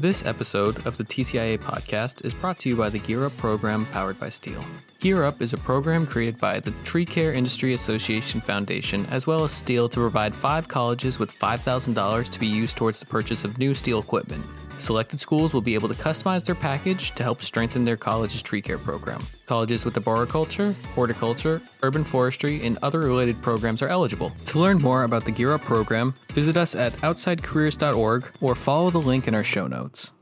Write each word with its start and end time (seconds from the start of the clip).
This 0.00 0.24
episode 0.24 0.86
of 0.86 0.96
the 0.96 1.02
TCIA 1.02 1.58
podcast 1.58 2.24
is 2.24 2.32
brought 2.32 2.60
to 2.60 2.68
you 2.68 2.76
by 2.76 2.88
the 2.88 3.00
Gear 3.00 3.26
Up 3.26 3.36
program 3.36 3.84
powered 3.86 4.16
by 4.16 4.28
STIHL. 4.28 4.64
Gear 5.00 5.24
Up 5.24 5.42
is 5.42 5.52
a 5.52 5.56
program 5.56 6.06
created 6.06 6.38
by 6.38 6.60
the 6.60 6.70
Tree 6.84 7.04
Care 7.04 7.32
Industry 7.32 7.74
Association 7.74 8.40
Foundation 8.40 9.06
as 9.06 9.26
well 9.26 9.42
as 9.42 9.50
STIHL 9.50 9.88
to 9.90 9.98
provide 9.98 10.36
five 10.36 10.68
colleges 10.68 11.18
with 11.18 11.36
$5,000 11.36 12.30
to 12.30 12.38
be 12.38 12.46
used 12.46 12.76
towards 12.76 13.00
the 13.00 13.06
purchase 13.06 13.42
of 13.42 13.58
new 13.58 13.74
STIHL 13.74 13.98
equipment. 13.98 14.44
Selected 14.78 15.20
schools 15.20 15.52
will 15.52 15.60
be 15.60 15.74
able 15.74 15.88
to 15.88 15.94
customize 15.94 16.44
their 16.44 16.54
package 16.54 17.12
to 17.14 17.22
help 17.22 17.42
strengthen 17.42 17.84
their 17.84 17.96
college's 17.96 18.42
tree 18.42 18.62
care 18.62 18.78
program. 18.78 19.20
Colleges 19.46 19.84
with 19.84 19.96
arboriculture, 19.96 20.74
horticulture, 20.94 21.60
urban 21.82 22.04
forestry, 22.04 22.64
and 22.64 22.78
other 22.82 23.00
related 23.00 23.40
programs 23.42 23.82
are 23.82 23.88
eligible. 23.88 24.32
To 24.46 24.60
learn 24.60 24.80
more 24.80 25.02
about 25.02 25.24
the 25.24 25.32
Gear 25.32 25.52
Up 25.52 25.62
program, 25.62 26.14
visit 26.32 26.56
us 26.56 26.74
at 26.74 26.92
outsidecareers.org 26.94 28.30
or 28.40 28.54
follow 28.54 28.90
the 28.90 28.98
link 28.98 29.28
in 29.28 29.34
our 29.34 29.44
show 29.44 29.66
notes. 29.66 30.12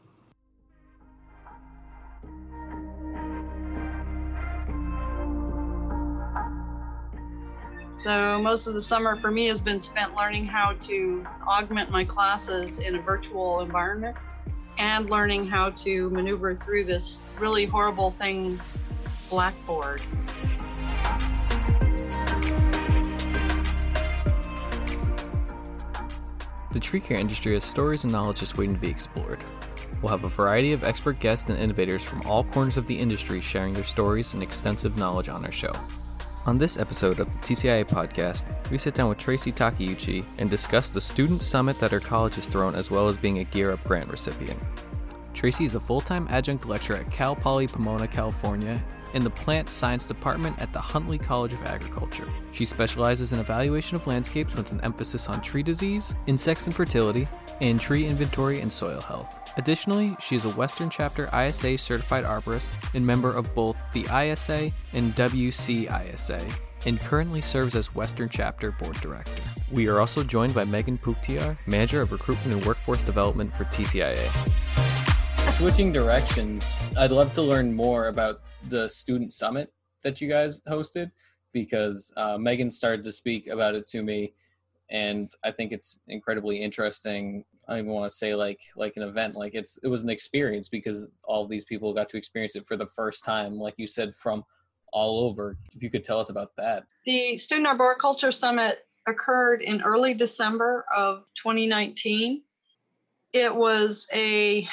So 7.97 8.39
most 8.43 8.67
of 8.67 8.75
the 8.75 8.81
summer 8.83 9.17
for 9.17 9.31
me 9.31 9.47
has 9.47 9.59
been 9.59 9.81
spent 9.81 10.15
learning 10.15 10.45
how 10.45 10.75
to 10.81 11.27
augment 11.49 11.91
my 11.91 12.05
classes 12.05 12.79
in 12.79 12.95
a 12.97 13.01
virtual 13.01 13.61
environment 13.61 14.19
and 14.77 15.09
learning 15.09 15.47
how 15.47 15.71
to 15.71 16.11
maneuver 16.11 16.55
through 16.55 16.85
this 16.85 17.23
really 17.39 17.65
horrible 17.65 18.11
thing, 18.11 18.61
Blackboard. 19.31 20.03
The 26.73 26.81
tree 26.81 27.01
care 27.01 27.17
industry 27.17 27.55
has 27.55 27.65
stories 27.65 28.05
and 28.05 28.13
knowledge 28.13 28.41
just 28.41 28.59
waiting 28.59 28.75
to 28.75 28.81
be 28.81 28.91
explored. 28.91 29.43
We'll 30.03 30.11
have 30.11 30.25
a 30.25 30.29
variety 30.29 30.75
of 30.75 30.85
expert 30.85 31.19
guests 31.19 31.49
and 31.49 31.59
innovators 31.59 32.05
from 32.05 32.21
all 32.27 32.45
corners 32.45 32.77
of 32.77 32.87
the 32.87 32.99
industry 32.99 33.41
sharing 33.41 33.73
their 33.73 33.85
stories 33.85 34.35
and 34.35 34.43
extensive 34.43 34.99
knowledge 34.99 35.31
on 35.31 35.47
our 35.47 35.53
show. 35.53 35.73
On 36.47 36.59
this 36.59 36.79
episode 36.79 37.19
of 37.19 37.27
the 37.27 37.39
TCIA 37.41 37.85
podcast, 37.85 38.45
we 38.71 38.79
sit 38.79 38.95
down 38.95 39.09
with 39.09 39.19
Tracy 39.19 39.51
Takeuchi 39.51 40.25
and 40.39 40.49
discuss 40.49 40.89
the 40.89 41.01
student 41.01 41.43
summit 41.43 41.77
that 41.81 41.91
her 41.91 41.99
college 41.99 42.37
has 42.37 42.47
thrown 42.47 42.77
as 42.77 42.89
well 42.89 43.09
as 43.09 43.17
being 43.17 43.41
a 43.41 43.45
Gear 43.45 43.73
Up 43.73 43.83
grant 43.83 44.09
recipient. 44.09 44.61
Tracy 45.35 45.65
is 45.65 45.75
a 45.75 45.81
full 45.81 46.01
time 46.01 46.29
adjunct 46.31 46.65
lecturer 46.65 46.99
at 46.99 47.11
Cal 47.11 47.35
Poly 47.35 47.67
Pomona, 47.67 48.07
California, 48.07 48.81
in 49.15 49.25
the 49.25 49.31
Plant 49.31 49.69
Science 49.69 50.07
Department 50.07 50.63
at 50.63 50.73
the 50.73 50.79
Huntley 50.79 51.19
College 51.19 51.53
of 51.53 51.65
Agriculture. 51.65 52.29
She 52.53 52.65
specializes 52.65 53.33
in 53.33 53.41
evaluation 53.41 53.97
of 53.97 54.07
landscapes 54.07 54.55
with 54.55 54.71
an 54.71 54.81
emphasis 54.83 55.29
on 55.29 55.41
tree 55.41 55.65
disease, 55.65 56.15
insects 56.29 56.67
and 56.67 56.75
fertility, 56.77 57.27
and 57.61 57.81
tree 57.81 58.07
inventory 58.07 58.61
and 58.61 58.73
soil 58.73 59.01
health. 59.01 59.41
Additionally, 59.57 60.17
she 60.21 60.37
is 60.37 60.45
a 60.45 60.51
Western 60.51 60.91
Chapter 60.91 61.29
ISA 61.35 61.79
certified 61.79 62.25
arborist 62.25 62.69
and 62.95 63.07
member 63.07 63.33
of 63.33 63.55
both 63.55 63.79
the 63.93 64.03
ISA 64.03 64.71
and 64.93 65.15
WCISA, 65.15 66.61
and 66.85 67.01
currently 67.01 67.41
serves 67.41 67.75
as 67.75 67.95
Western 67.95 68.29
Chapter 68.29 68.71
Board 68.73 69.01
Director. 69.01 69.43
We 69.73 69.89
are 69.89 69.99
also 69.99 70.23
joined 70.23 70.55
by 70.55 70.65
Megan 70.65 70.99
Puktiar, 70.99 71.57
Manager 71.67 72.03
of 72.03 72.13
Recruitment 72.13 72.53
and 72.53 72.65
Workforce 72.65 73.03
Development 73.03 73.55
for 73.57 73.65
TCIA. 73.65 74.31
Switching 75.53 75.91
directions, 75.91 76.71
I'd 76.99 77.11
love 77.11 77.33
to 77.33 77.43
learn 77.43 77.75
more 77.75 78.09
about 78.09 78.43
the 78.69 78.89
Student 78.89 79.33
Summit 79.33 79.73
that 80.03 80.21
you 80.21 80.29
guys 80.29 80.61
hosted 80.69 81.11
because 81.53 82.13
uh, 82.17 82.37
Megan 82.37 82.71
started 82.71 83.05
to 83.07 83.13
speak 83.13 83.47
about 83.47 83.75
it 83.75 83.87
to 83.87 84.03
me 84.03 84.35
and 84.91 85.33
I 85.45 85.51
think 85.51 85.73
it's 85.73 86.01
incredibly 86.09 86.63
interesting. 86.63 87.45
I 87.69 87.79
even 87.79 87.91
want 87.91 88.09
to 88.09 88.15
say 88.15 88.35
like 88.35 88.61
like 88.77 88.97
an 88.97 89.03
event, 89.03 89.35
like 89.35 89.55
it's 89.55 89.79
it 89.83 89.89
was 89.89 90.05
an 90.05 90.11
experience 90.11 90.69
because 90.69 91.11
all 91.25 91.47
these 91.47 91.65
people 91.65 91.93
got 91.93 92.09
to 92.11 92.17
experience 92.17 92.57
it 92.57 92.67
for 92.67 92.77
the 92.77 92.87
first 92.87 93.25
time, 93.25 93.55
like 93.55 93.75
you 93.79 93.87
said, 93.87 94.15
from 94.15 94.45
all 94.93 95.21
over. 95.21 95.57
If 95.73 95.83
you 95.83 95.91
could 95.91 96.05
tell 96.05 96.21
us 96.21 96.31
about 96.31 96.53
that. 96.57 96.85
The 97.05 97.37
Student 97.37 97.67
Arboriculture 97.67 98.33
Summit 98.33 98.87
occurred 99.07 99.63
in 99.63 99.83
early 99.83 100.15
December 100.15 100.85
of 100.95 101.25
2019. 101.35 102.43
It 103.33 103.55
was 103.55 104.09
a 104.13 104.67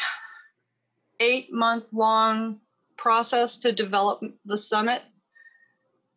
eight 1.20 1.52
month 1.52 1.88
long 1.92 2.60
process 2.98 3.58
to 3.58 3.72
develop 3.72 4.24
the 4.46 4.58
summit 4.58 5.02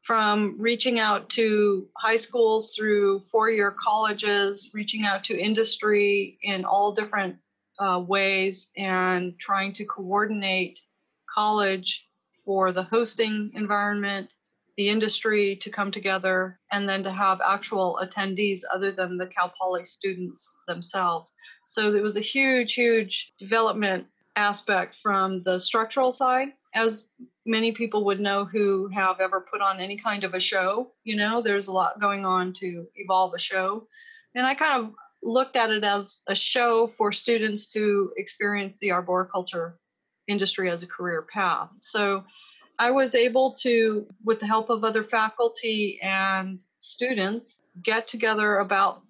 from 0.07 0.55
reaching 0.57 1.01
out 1.01 1.29
to 1.29 1.89
high 1.97 2.17
schools 2.17 2.77
through 2.77 3.19
four 3.19 3.51
year 3.51 3.73
colleges, 3.73 4.71
reaching 4.73 5.05
out 5.05 5.25
to 5.25 5.37
industry 5.37 6.39
in 6.43 6.65
all 6.65 6.93
different 6.93 7.37
uh, 7.81 8.01
ways, 8.07 8.71
and 8.77 9.37
trying 9.41 9.73
to 9.73 9.85
coordinate 9.85 10.79
college 11.29 12.09
for 12.45 12.71
the 12.71 12.85
hosting 12.85 13.51
environment, 13.55 14.33
the 14.77 14.89
industry 14.89 15.57
to 15.57 15.71
come 15.71 15.91
together, 15.91 16.61
and 16.71 16.89
then 16.89 17.03
to 17.03 17.11
have 17.11 17.41
actual 17.45 17.99
attendees 18.01 18.61
other 18.73 18.93
than 18.93 19.19
the 19.19 19.27
Cal 19.27 19.53
Poly 19.61 19.83
students 19.83 20.57
themselves. 20.69 21.33
So 21.67 21.91
there 21.91 22.03
was 22.03 22.17
a 22.17 22.21
huge, 22.21 22.75
huge 22.75 23.33
development 23.41 24.07
aspect 24.37 24.95
from 24.95 25.43
the 25.43 25.59
structural 25.59 26.13
side 26.13 26.53
as 26.77 27.11
many 27.47 27.73
people 27.73 28.05
would 28.05 28.21
know 28.21 28.45
who 28.45 28.87
have 28.89 29.19
ever 29.19 29.41
put 29.41 29.63
on 29.63 29.81
any 29.81 29.97
kind 29.97 30.25
of 30.25 30.35
a 30.35 30.41
show. 30.41 30.93
You 31.05 31.17
know, 31.17 31.41
there's 31.41 31.69
a 31.69 31.73
lot 31.73 32.01
going 32.01 32.27
on 32.27 32.53
to 32.55 32.87
evolve 32.97 33.33
a 33.35 33.39
show. 33.39 33.89
And 34.35 34.47
I 34.47 34.55
kind 34.55 34.85
of 34.85 34.95
looked 35.23 35.57
at 35.57 35.71
it 35.71 35.83
as 35.83 36.21
a 36.27 36.35
show 36.35 36.87
for 36.87 37.13
students 37.13 37.67
to 37.69 38.13
experience 38.19 38.79
the 38.79 38.93
arboriculture 38.93 39.79
industry 40.29 40.69
as 40.69 40.83
a 40.83 40.87
career 40.87 41.23
path. 41.23 41.71
So 41.79 42.25
I 42.79 42.91
was 42.91 43.15
able 43.15 43.55
to, 43.63 44.07
with 44.23 44.41
the 44.41 44.47
help 44.47 44.69
of 44.69 44.85
other 44.85 45.03
faculty 45.03 45.99
and 46.03 46.63
students, 46.79 47.63
get 47.83 48.07
together 48.07 48.59
about 48.59 49.01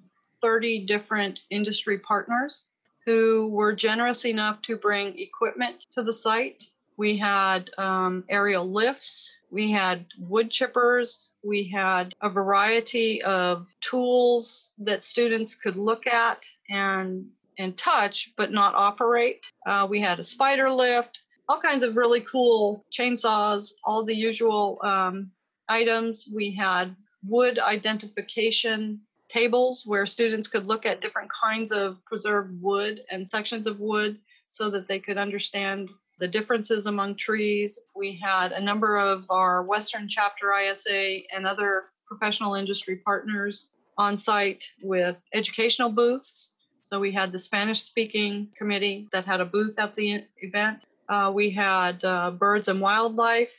30 0.40 0.86
different 0.86 1.42
industry 1.50 1.98
partners 1.98 2.68
who 3.04 3.48
were 3.48 3.72
generous 3.72 4.24
enough 4.24 4.62
to 4.62 4.76
bring 4.76 5.18
equipment 5.18 5.84
to 5.92 6.02
the 6.02 6.12
site 6.12 6.62
we 6.96 7.16
had 7.16 7.70
um, 7.78 8.24
aerial 8.28 8.70
lifts, 8.70 9.32
we 9.50 9.70
had 9.70 10.06
wood 10.18 10.50
chippers, 10.50 11.30
we 11.44 11.68
had 11.68 12.14
a 12.22 12.28
variety 12.28 13.22
of 13.22 13.66
tools 13.80 14.72
that 14.78 15.02
students 15.02 15.54
could 15.54 15.76
look 15.76 16.06
at 16.06 16.44
and 16.68 17.26
and 17.58 17.76
touch 17.76 18.32
but 18.36 18.52
not 18.52 18.74
operate. 18.74 19.50
Uh, 19.66 19.86
we 19.88 19.98
had 19.98 20.18
a 20.18 20.24
spider 20.24 20.70
lift, 20.70 21.20
all 21.48 21.58
kinds 21.58 21.82
of 21.82 21.96
really 21.96 22.20
cool 22.20 22.84
chainsaws, 22.92 23.72
all 23.84 24.04
the 24.04 24.14
usual 24.14 24.78
um, 24.82 25.30
items. 25.68 26.28
We 26.32 26.50
had 26.50 26.94
wood 27.24 27.58
identification 27.58 29.00
tables 29.28 29.84
where 29.86 30.06
students 30.06 30.48
could 30.48 30.66
look 30.66 30.86
at 30.86 31.00
different 31.00 31.30
kinds 31.32 31.72
of 31.72 32.04
preserved 32.04 32.60
wood 32.60 33.02
and 33.10 33.28
sections 33.28 33.66
of 33.66 33.80
wood 33.80 34.18
so 34.48 34.70
that 34.70 34.86
they 34.86 35.00
could 35.00 35.18
understand 35.18 35.90
the 36.18 36.28
differences 36.28 36.86
among 36.86 37.16
trees. 37.16 37.78
We 37.94 38.20
had 38.22 38.52
a 38.52 38.60
number 38.60 38.96
of 38.96 39.24
our 39.30 39.62
Western 39.62 40.08
Chapter 40.08 40.54
ISA 40.54 41.20
and 41.34 41.46
other 41.46 41.84
professional 42.06 42.54
industry 42.54 42.96
partners 42.96 43.68
on 43.98 44.16
site 44.16 44.64
with 44.82 45.20
educational 45.32 45.90
booths. 45.90 46.52
So 46.82 47.00
we 47.00 47.12
had 47.12 47.32
the 47.32 47.38
Spanish 47.38 47.82
speaking 47.82 48.48
committee 48.56 49.08
that 49.12 49.24
had 49.24 49.40
a 49.40 49.44
booth 49.44 49.78
at 49.78 49.94
the 49.94 50.24
event. 50.38 50.84
Uh, 51.08 51.32
we 51.34 51.50
had 51.50 52.04
uh, 52.04 52.30
birds 52.30 52.68
and 52.68 52.80
wildlife 52.80 53.52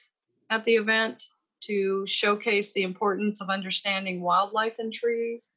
at 0.50 0.64
the 0.66 0.76
event 0.76 1.26
to 1.62 2.06
showcase 2.08 2.74
the 2.74 2.84
importance 2.84 3.42
of 3.42 3.50
understanding 3.50 4.22
wildlife 4.22 4.76
and 4.80 4.94
trees. 4.94 5.50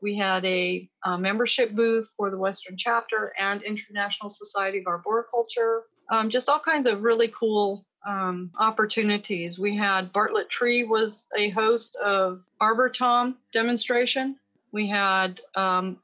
We 0.00 0.16
had 0.16 0.44
a, 0.44 0.88
a 1.04 1.18
membership 1.18 1.72
booth 1.72 2.12
for 2.16 2.30
the 2.30 2.38
Western 2.38 2.76
chapter 2.76 3.32
and 3.38 3.62
International 3.62 4.30
Society 4.30 4.78
of 4.78 4.86
Arboriculture 4.86 5.84
um, 6.10 6.30
just 6.30 6.48
all 6.48 6.60
kinds 6.60 6.86
of 6.86 7.02
really 7.02 7.28
cool 7.28 7.84
um, 8.06 8.50
opportunities. 8.58 9.58
We 9.58 9.76
had 9.76 10.12
Bartlett 10.12 10.48
Tree 10.48 10.84
was 10.84 11.28
a 11.36 11.50
host 11.50 11.96
of 11.96 12.42
Arbotom 12.60 13.34
demonstration. 13.52 14.36
We 14.72 14.86
had 14.86 15.40
um, 15.54 15.98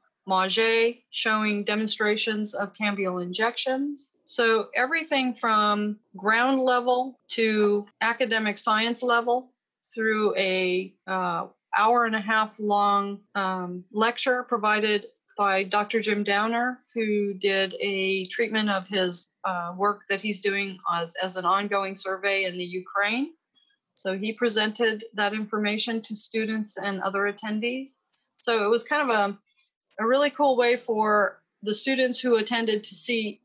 showing 1.11 1.63
demonstrations 1.63 2.53
of 2.53 2.73
cambial 2.73 3.19
injections. 3.19 4.11
So 4.25 4.69
everything 4.75 5.35
from 5.35 5.99
ground 6.17 6.59
level 6.59 7.19
to 7.29 7.85
academic 8.01 8.57
science 8.57 9.03
level 9.03 9.51
through 9.93 10.35
a 10.35 10.93
uh, 11.05 11.47
hour 11.77 12.05
and 12.05 12.15
a 12.15 12.21
half 12.21 12.59
long 12.59 13.19
um, 13.35 13.85
lecture 13.91 14.43
provided 14.43 15.07
by 15.35 15.63
Dr. 15.63 15.99
Jim 15.99 16.23
Downer, 16.23 16.79
who 16.93 17.33
did 17.33 17.75
a 17.79 18.25
treatment 18.25 18.69
of 18.69 18.87
his 18.87 19.27
uh, 19.43 19.73
work 19.77 20.01
that 20.09 20.21
he's 20.21 20.41
doing 20.41 20.79
as, 20.93 21.15
as 21.21 21.37
an 21.37 21.45
ongoing 21.45 21.95
survey 21.95 22.45
in 22.45 22.57
the 22.57 22.63
Ukraine. 22.63 23.33
So 23.93 24.17
he 24.17 24.33
presented 24.33 25.03
that 25.13 25.33
information 25.33 26.01
to 26.01 26.15
students 26.15 26.77
and 26.77 27.01
other 27.01 27.21
attendees. 27.21 27.97
So 28.37 28.65
it 28.65 28.69
was 28.69 28.83
kind 28.83 29.09
of 29.09 29.15
a, 29.15 29.37
a 30.03 30.07
really 30.07 30.29
cool 30.29 30.57
way 30.57 30.77
for 30.77 31.41
the 31.63 31.73
students 31.73 32.19
who 32.19 32.35
attended 32.35 32.83
to 32.83 32.95
see 32.95 33.41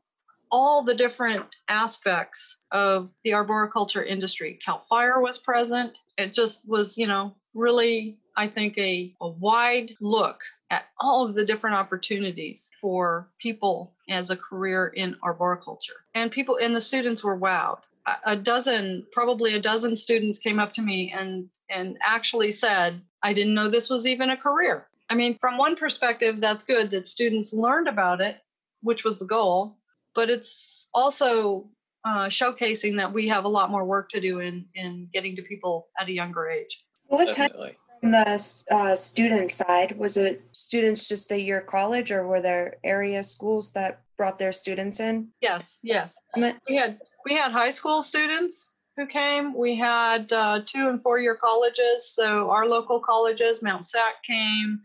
all 0.51 0.83
the 0.83 0.93
different 0.93 1.45
aspects 1.69 2.59
of 2.71 3.09
the 3.23 3.33
arboriculture 3.33 4.03
industry. 4.03 4.59
Cal 4.63 4.79
Fire 4.79 5.21
was 5.21 5.37
present. 5.37 5.97
It 6.17 6.33
just 6.33 6.67
was, 6.67 6.97
you 6.97 7.07
know, 7.07 7.35
really, 7.53 8.19
I 8.35 8.47
think, 8.47 8.77
a, 8.77 9.13
a 9.21 9.27
wide 9.27 9.93
look 9.99 10.41
at 10.69 10.85
all 10.99 11.25
of 11.25 11.33
the 11.33 11.45
different 11.45 11.75
opportunities 11.75 12.71
for 12.79 13.29
people 13.39 13.93
as 14.09 14.29
a 14.29 14.37
career 14.37 14.87
in 14.87 15.17
arboriculture. 15.21 16.05
And 16.15 16.31
people 16.31 16.57
and 16.57 16.75
the 16.75 16.81
students 16.81 17.23
were 17.23 17.37
wowed. 17.37 17.79
A 18.25 18.35
dozen, 18.35 19.05
probably 19.11 19.53
a 19.53 19.61
dozen 19.61 19.95
students 19.95 20.39
came 20.39 20.59
up 20.59 20.73
to 20.73 20.81
me 20.81 21.13
and 21.15 21.49
and 21.69 21.97
actually 22.03 22.51
said, 22.51 23.01
I 23.23 23.33
didn't 23.33 23.53
know 23.53 23.67
this 23.67 23.89
was 23.89 24.05
even 24.05 24.29
a 24.29 24.37
career. 24.37 24.87
I 25.09 25.15
mean, 25.15 25.35
from 25.35 25.57
one 25.57 25.75
perspective, 25.75 26.39
that's 26.39 26.63
good 26.63 26.91
that 26.91 27.07
students 27.07 27.53
learned 27.53 27.87
about 27.87 28.21
it, 28.21 28.37
which 28.81 29.03
was 29.03 29.19
the 29.19 29.25
goal, 29.25 29.77
but 30.15 30.29
it's 30.29 30.89
also 30.93 31.69
uh, 32.05 32.25
showcasing 32.25 32.97
that 32.97 33.13
we 33.13 33.27
have 33.27 33.45
a 33.45 33.49
lot 33.49 33.71
more 33.71 33.85
work 33.85 34.09
to 34.09 34.21
do 34.21 34.39
in, 34.39 34.65
in 34.75 35.07
getting 35.13 35.35
to 35.35 35.41
people 35.41 35.87
at 35.99 36.07
a 36.07 36.11
younger 36.11 36.49
age. 36.49 36.83
What 37.07 37.27
Definitely. 37.27 37.77
Time 38.01 38.11
the 38.11 38.63
uh, 38.71 38.95
student 38.95 39.51
side, 39.51 39.97
was 39.97 40.17
it 40.17 40.43
students 40.51 41.07
just 41.07 41.31
a 41.31 41.39
year 41.39 41.61
college 41.61 42.11
or 42.11 42.27
were 42.27 42.41
there 42.41 42.75
area 42.83 43.23
schools 43.23 43.71
that 43.73 44.01
brought 44.17 44.39
their 44.39 44.51
students 44.51 44.99
in? 44.99 45.27
Yes, 45.41 45.77
yes. 45.83 46.19
We 46.35 46.75
had 46.75 46.99
we 47.25 47.35
had 47.35 47.51
high 47.51 47.69
school 47.69 48.01
students 48.01 48.71
who 48.97 49.07
came. 49.07 49.53
We 49.57 49.75
had 49.75 50.31
uh, 50.33 50.61
two 50.65 50.89
and 50.89 51.01
four 51.01 51.19
year 51.19 51.35
colleges. 51.35 52.13
So 52.13 52.49
our 52.49 52.67
local 52.67 52.99
colleges, 52.99 53.63
Mount 53.63 53.85
Sac 53.85 54.23
came, 54.23 54.79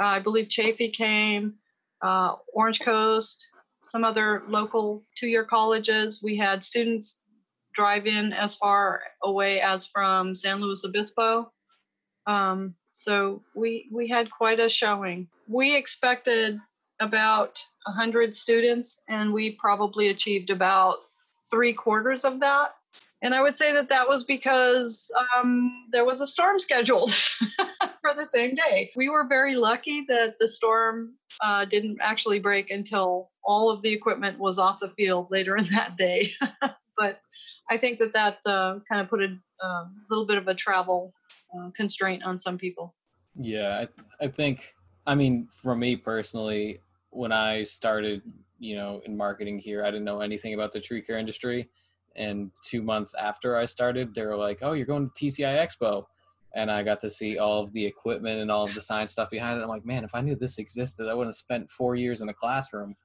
uh, 0.00 0.06
I 0.06 0.18
believe 0.18 0.48
Chaffey 0.48 0.88
came, 0.88 1.54
uh, 2.02 2.34
Orange 2.52 2.80
Coast, 2.80 3.48
some 3.82 4.04
other 4.04 4.42
local 4.48 5.04
two 5.16 5.28
year 5.28 5.44
colleges. 5.44 6.22
We 6.22 6.36
had 6.36 6.62
students 6.62 7.22
drive 7.74 8.06
in 8.06 8.32
as 8.32 8.56
far 8.56 9.02
away 9.22 9.60
as 9.60 9.86
from 9.86 10.34
San 10.34 10.60
Luis 10.60 10.84
Obispo. 10.84 11.52
Um, 12.26 12.74
so 12.92 13.42
we 13.54 13.88
we 13.92 14.08
had 14.08 14.30
quite 14.30 14.60
a 14.60 14.68
showing. 14.68 15.28
We 15.48 15.76
expected 15.76 16.58
about 16.98 17.62
100 17.84 18.34
students, 18.34 19.02
and 19.08 19.32
we 19.32 19.52
probably 19.52 20.08
achieved 20.08 20.50
about 20.50 20.96
three 21.50 21.72
quarters 21.72 22.24
of 22.24 22.40
that. 22.40 22.70
And 23.22 23.34
I 23.34 23.42
would 23.42 23.56
say 23.56 23.72
that 23.72 23.88
that 23.88 24.08
was 24.08 24.24
because 24.24 25.10
um, 25.36 25.86
there 25.90 26.04
was 26.04 26.20
a 26.20 26.26
storm 26.26 26.58
scheduled 26.58 27.12
for 28.00 28.14
the 28.16 28.24
same 28.24 28.54
day. 28.54 28.92
We 28.94 29.08
were 29.08 29.26
very 29.26 29.56
lucky 29.56 30.04
that 30.08 30.38
the 30.38 30.48
storm 30.48 31.14
uh, 31.42 31.64
didn't 31.64 31.98
actually 32.02 32.40
break 32.40 32.70
until 32.70 33.30
all 33.42 33.70
of 33.70 33.82
the 33.82 33.92
equipment 33.92 34.38
was 34.38 34.58
off 34.58 34.80
the 34.80 34.90
field 34.90 35.30
later 35.30 35.56
in 35.56 35.64
that 35.72 35.96
day. 35.96 36.32
but 36.96 37.20
I 37.70 37.76
think 37.76 37.98
that 37.98 38.12
that 38.12 38.38
uh, 38.46 38.78
kind 38.88 39.00
of 39.00 39.08
put 39.08 39.22
a 39.22 39.36
little 40.08 40.26
bit 40.26 40.38
of 40.38 40.48
a 40.48 40.54
travel 40.54 41.12
uh, 41.56 41.70
constraint 41.76 42.22
on 42.24 42.38
some 42.38 42.58
people. 42.58 42.94
Yeah, 43.38 43.84
I, 44.20 44.24
I 44.24 44.28
think, 44.28 44.74
I 45.06 45.14
mean, 45.14 45.48
for 45.56 45.74
me 45.76 45.96
personally, 45.96 46.80
when 47.10 47.32
I 47.32 47.62
started, 47.64 48.22
you 48.58 48.76
know, 48.76 49.02
in 49.04 49.16
marketing 49.16 49.58
here, 49.58 49.84
I 49.84 49.90
didn't 49.90 50.04
know 50.04 50.20
anything 50.20 50.54
about 50.54 50.72
the 50.72 50.80
tree 50.80 51.02
care 51.02 51.18
industry 51.18 51.68
and 52.16 52.50
two 52.62 52.82
months 52.82 53.14
after 53.14 53.56
I 53.56 53.66
started, 53.66 54.14
they 54.14 54.24
were 54.24 54.36
like, 54.36 54.58
"Oh, 54.62 54.72
you're 54.72 54.86
going 54.86 55.10
to 55.10 55.24
TCI 55.24 55.58
Expo," 55.58 56.06
and 56.54 56.70
I 56.70 56.82
got 56.82 57.00
to 57.00 57.10
see 57.10 57.38
all 57.38 57.62
of 57.62 57.72
the 57.72 57.84
equipment 57.84 58.40
and 58.40 58.50
all 58.50 58.64
of 58.64 58.74
the 58.74 58.80
science 58.80 59.12
stuff 59.12 59.30
behind 59.30 59.60
it. 59.60 59.62
I'm 59.62 59.68
like, 59.68 59.84
man, 59.84 60.04
if 60.04 60.14
I 60.14 60.22
knew 60.22 60.34
this 60.34 60.58
existed, 60.58 61.08
I 61.08 61.14
wouldn't 61.14 61.34
have 61.34 61.38
spent 61.38 61.70
four 61.70 61.94
years 61.94 62.22
in 62.22 62.28
a 62.28 62.34
classroom. 62.34 62.96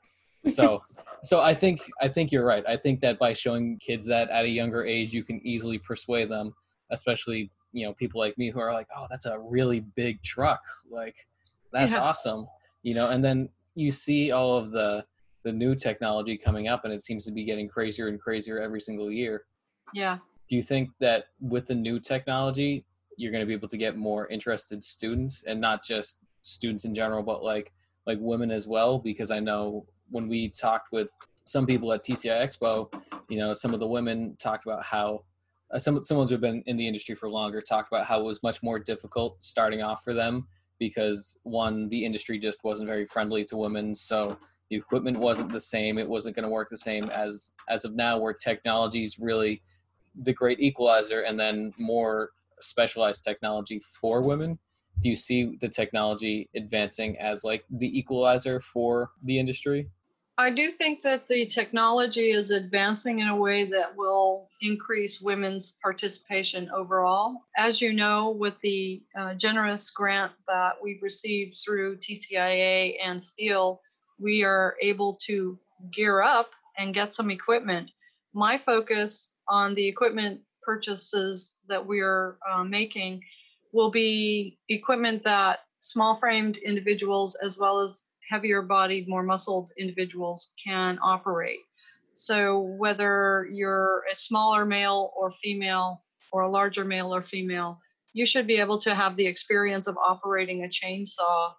So, 0.48 0.82
so 1.24 1.40
I 1.40 1.54
think 1.54 1.82
I 2.02 2.08
think 2.08 2.32
you're 2.32 2.46
right. 2.46 2.64
I 2.68 2.78
think 2.78 3.02
that 3.02 3.20
by 3.20 3.34
showing 3.34 3.78
kids 3.78 4.08
that 4.08 4.30
at 4.30 4.46
a 4.46 4.50
younger 4.50 4.84
age, 4.84 5.14
you 5.14 5.24
can 5.24 5.40
easily 5.46 5.78
persuade 5.78 6.30
them, 6.30 6.56
especially 6.92 7.52
you 7.74 7.86
know 7.86 7.94
people 7.94 8.20
like 8.20 8.38
me 8.38 8.50
who 8.50 8.60
are 8.60 8.74
like, 8.74 8.88
"Oh, 8.96 9.06
that's 9.10 9.26
a 9.26 9.40
really 9.40 9.82
big 9.82 10.22
truck. 10.24 10.62
Like, 10.90 11.16
that's 11.72 11.92
yeah. 11.94 12.02
awesome," 12.02 12.48
you 12.82 12.96
know. 12.96 13.10
And 13.10 13.24
then 13.24 13.50
you 13.76 13.92
see 13.92 14.32
all 14.32 14.58
of 14.58 14.72
the 14.72 15.06
the 15.44 15.52
new 15.52 15.76
technology 15.76 16.38
coming 16.38 16.68
up 16.68 16.86
and 16.86 16.94
it 16.94 17.02
seems 17.02 17.26
to 17.26 17.32
be 17.32 17.44
getting 17.44 17.68
crazier 17.68 18.08
and 18.08 18.20
crazier 18.20 18.60
every 18.60 18.80
single 18.80 19.12
year. 19.12 19.46
Yeah. 19.94 20.20
Do 20.48 20.56
you 20.56 20.62
think 20.62 20.90
that 21.00 21.26
with 21.40 21.66
the 21.66 21.76
new 21.76 22.00
technology, 22.00 22.86
you're 23.18 23.32
going 23.32 23.42
to 23.42 23.48
be 23.48 23.54
able 23.54 23.68
to 23.70 23.78
get 23.78 23.98
more 23.98 24.28
interested 24.28 24.84
students 24.84 25.44
and 25.48 25.60
not 25.60 25.84
just 25.84 26.20
students 26.44 26.86
in 26.86 26.94
general, 26.94 27.24
but 27.24 27.44
like 27.44 27.72
like 28.06 28.18
women 28.20 28.52
as 28.52 28.68
well? 28.68 29.00
Because 29.00 29.32
I 29.32 29.40
know 29.40 29.86
when 30.12 30.28
we 30.28 30.50
talked 30.50 30.92
with 30.92 31.08
some 31.46 31.66
people 31.66 31.92
at 31.92 32.04
TCI 32.04 32.46
Expo, 32.46 32.92
you 33.30 33.38
know, 33.38 33.54
some 33.54 33.74
of 33.74 33.80
the 33.80 33.88
women 33.88 34.36
talked 34.40 34.66
about 34.66 34.84
how 34.84 35.24
uh, 35.74 35.80
some 35.80 36.04
someone 36.04 36.28
who've 36.28 36.42
been 36.42 36.64
in 36.66 36.78
the 36.78 36.88
industry 36.88 37.16
for 37.16 37.30
longer 37.30 37.62
talked 37.62 37.92
about 37.92 38.06
how 38.06 38.20
it 38.20 38.24
was 38.24 38.44
much 38.44 38.62
more 38.62 38.78
difficult 38.78 39.38
starting 39.44 39.82
off 39.82 40.04
for 40.04 40.14
them 40.14 40.48
because 40.80 41.38
one, 41.44 41.88
the 41.90 42.06
industry 42.06 42.40
just 42.40 42.64
wasn't 42.64 42.88
very 42.88 43.06
friendly 43.06 43.46
to 43.46 43.56
women, 43.56 43.94
so 43.96 44.38
the 44.70 44.76
equipment 44.78 45.18
wasn't 45.18 45.52
the 45.52 45.60
same 45.60 45.98
it 45.98 46.08
wasn't 46.08 46.36
going 46.36 46.46
to 46.46 46.50
work 46.50 46.70
the 46.70 46.78
same 46.78 47.04
as 47.10 47.52
as 47.70 47.86
of 47.86 47.94
now 47.94 48.18
where 48.18 48.34
technology 48.34 49.04
is 49.04 49.20
really 49.20 49.62
the 50.24 50.34
great 50.34 50.60
equalizer 50.60 51.22
and 51.22 51.40
then 51.40 51.74
more 51.78 52.32
specialized 52.62 53.24
technology 53.24 53.82
for 54.00 54.22
women. 54.22 54.58
Do 55.02 55.10
you 55.10 55.16
see 55.16 55.58
the 55.60 55.70
technology 55.70 56.50
advancing 56.56 57.18
as 57.18 57.44
like 57.44 57.66
the 57.70 57.98
equalizer 57.98 58.60
for 58.60 59.12
the 59.24 59.40
industry 59.40 59.90
I 60.42 60.50
do 60.50 60.72
think 60.72 61.04
that 61.04 61.28
the 61.28 61.46
technology 61.46 62.32
is 62.32 62.50
advancing 62.50 63.20
in 63.20 63.28
a 63.28 63.36
way 63.36 63.64
that 63.66 63.96
will 63.96 64.50
increase 64.60 65.22
women's 65.22 65.78
participation 65.84 66.68
overall. 66.72 67.44
As 67.56 67.80
you 67.80 67.94
know, 67.94 68.32
with 68.32 68.60
the 68.62 69.04
uh, 69.16 69.36
generous 69.36 69.92
grant 69.92 70.32
that 70.48 70.78
we've 70.82 71.04
received 71.04 71.58
through 71.64 71.98
TCIA 71.98 72.96
and 73.04 73.22
STIHL, 73.22 73.82
we 74.18 74.44
are 74.44 74.78
able 74.82 75.20
to 75.28 75.60
gear 75.94 76.24
up 76.24 76.50
and 76.76 76.92
get 76.92 77.14
some 77.14 77.30
equipment. 77.30 77.92
My 78.34 78.58
focus 78.58 79.36
on 79.48 79.76
the 79.76 79.88
equipment 79.88 80.42
purchases 80.64 81.58
that 81.68 81.86
we 81.86 82.00
are 82.00 82.40
uh, 82.52 82.64
making 82.64 83.22
will 83.74 83.92
be 83.92 84.58
equipment 84.70 85.22
that 85.22 85.60
small 85.82 86.16
framed 86.16 86.58
individuals 86.58 87.36
as 87.44 87.60
well 87.60 87.80
as 87.80 88.06
heavier 88.32 88.62
bodied, 88.62 89.10
more 89.10 89.24
muscled 89.24 89.72
individuals 89.78 90.54
can 90.64 90.98
operate. 91.04 91.60
So, 92.14 92.60
whether 92.60 93.48
you're 93.52 94.04
a 94.12 94.16
smaller 94.16 94.66
male 94.66 95.12
or 95.16 95.34
female, 95.44 96.04
or 96.32 96.44
a 96.44 96.50
larger 96.50 96.86
male 96.86 97.14
or 97.14 97.22
female, 97.22 97.80
you 98.14 98.26
should 98.26 98.48
be 98.48 98.58
able 98.58 98.80
to 98.80 98.96
have 98.96 99.16
the 99.16 99.28
experience 99.28 99.88
of 99.88 99.98
operating 99.98 100.64
a 100.64 100.68
chainsaw 100.68 101.54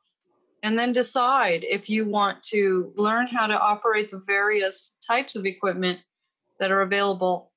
and 0.62 0.78
then 0.78 0.92
decide 0.92 1.64
if 1.64 1.90
you 1.90 2.04
want 2.04 2.42
to 2.44 2.92
learn 2.96 3.26
how 3.26 3.46
to 3.46 3.58
operate 3.58 4.10
the 4.10 4.22
various 4.26 4.96
types 5.06 5.34
of 5.36 5.44
equipment 5.44 5.98
that 6.58 6.70
are 6.70 6.82
available 6.82 7.50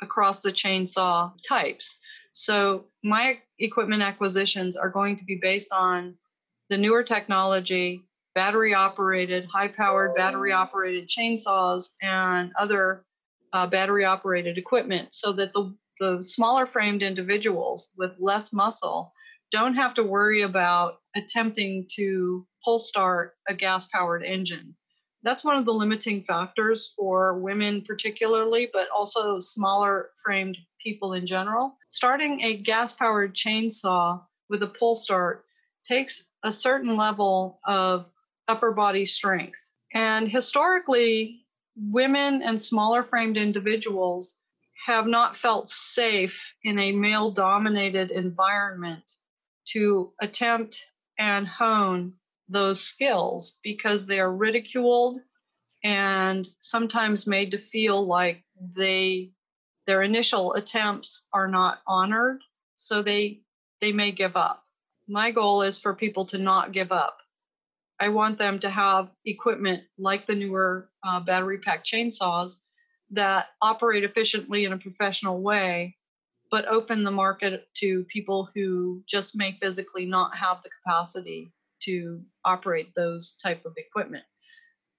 across 0.00 0.42
the 0.42 0.52
chainsaw 0.52 1.32
types. 1.46 1.98
So, 2.32 2.86
my 3.02 3.40
equipment 3.58 4.02
acquisitions 4.02 4.76
are 4.76 4.88
going 4.88 5.16
to 5.18 5.24
be 5.24 5.38
based 5.42 5.72
on 5.72 6.16
the 6.70 6.78
newer 6.78 7.02
technology, 7.02 8.02
battery 8.34 8.74
operated, 8.74 9.46
high 9.52 9.68
powered 9.68 10.14
battery 10.14 10.52
operated 10.52 11.08
chainsaws, 11.08 11.90
and 12.02 12.52
other 12.58 13.04
uh, 13.52 13.66
battery 13.66 14.04
operated 14.04 14.58
equipment 14.58 15.08
so 15.12 15.32
that 15.32 15.52
the, 15.52 15.74
the 16.00 16.22
smaller 16.22 16.66
framed 16.66 17.02
individuals 17.02 17.92
with 17.98 18.12
less 18.18 18.52
muscle 18.52 19.12
don't 19.50 19.74
have 19.74 19.94
to 19.94 20.02
worry 20.02 20.42
about 20.42 21.00
attempting 21.14 21.86
to 21.96 22.46
pull 22.64 22.78
start 22.78 23.34
a 23.48 23.54
gas 23.54 23.86
powered 23.86 24.22
engine. 24.22 24.74
That's 25.22 25.44
one 25.44 25.56
of 25.56 25.66
the 25.66 25.74
limiting 25.74 26.22
factors 26.22 26.92
for 26.96 27.38
women, 27.38 27.82
particularly, 27.82 28.70
but 28.72 28.88
also 28.88 29.38
smaller 29.38 30.10
framed 30.24 30.56
people 30.82 31.12
in 31.12 31.26
general. 31.26 31.76
Starting 31.88 32.40
a 32.40 32.56
gas 32.56 32.92
powered 32.92 33.34
chainsaw 33.34 34.20
with 34.48 34.62
a 34.62 34.66
pull 34.66 34.96
start 34.96 35.44
takes 35.84 36.24
a 36.42 36.50
certain 36.50 36.96
level 36.96 37.60
of 37.64 38.06
upper 38.48 38.72
body 38.72 39.06
strength. 39.06 39.58
And 39.94 40.28
historically, 40.28 41.44
women 41.76 42.42
and 42.42 42.60
smaller 42.60 43.02
framed 43.02 43.36
individuals 43.36 44.38
have 44.86 45.06
not 45.06 45.36
felt 45.36 45.68
safe 45.68 46.54
in 46.64 46.78
a 46.78 46.92
male 46.92 47.30
dominated 47.30 48.10
environment 48.10 49.10
to 49.68 50.12
attempt 50.20 50.84
and 51.18 51.46
hone 51.46 52.14
those 52.48 52.80
skills 52.80 53.58
because 53.62 54.06
they 54.06 54.18
are 54.18 54.34
ridiculed 54.34 55.20
and 55.84 56.48
sometimes 56.58 57.26
made 57.26 57.52
to 57.52 57.58
feel 57.58 58.04
like 58.06 58.42
they 58.76 59.32
their 59.86 60.02
initial 60.02 60.54
attempts 60.54 61.26
are 61.32 61.48
not 61.48 61.80
honored. 61.86 62.40
So 62.76 63.02
they 63.02 63.40
they 63.80 63.92
may 63.92 64.12
give 64.12 64.36
up. 64.36 64.64
My 65.08 65.30
goal 65.32 65.62
is 65.62 65.78
for 65.78 65.94
people 65.94 66.26
to 66.26 66.38
not 66.38 66.72
give 66.72 66.92
up 66.92 67.18
I 68.00 68.08
want 68.08 68.38
them 68.38 68.58
to 68.60 68.70
have 68.70 69.10
equipment 69.24 69.84
like 69.98 70.26
the 70.26 70.34
newer 70.34 70.88
uh, 71.04 71.20
battery 71.20 71.58
pack 71.58 71.84
chainsaws 71.84 72.58
that 73.10 73.48
operate 73.60 74.04
efficiently 74.04 74.64
in 74.64 74.72
a 74.72 74.78
professional 74.78 75.40
way, 75.40 75.96
but 76.50 76.66
open 76.66 77.04
the 77.04 77.10
market 77.10 77.68
to 77.74 78.04
people 78.04 78.48
who 78.54 79.02
just 79.06 79.36
may 79.36 79.52
physically 79.52 80.06
not 80.06 80.36
have 80.36 80.62
the 80.62 80.70
capacity 80.70 81.52
to 81.80 82.22
operate 82.44 82.94
those 82.94 83.36
type 83.42 83.64
of 83.64 83.74
equipment. 83.76 84.24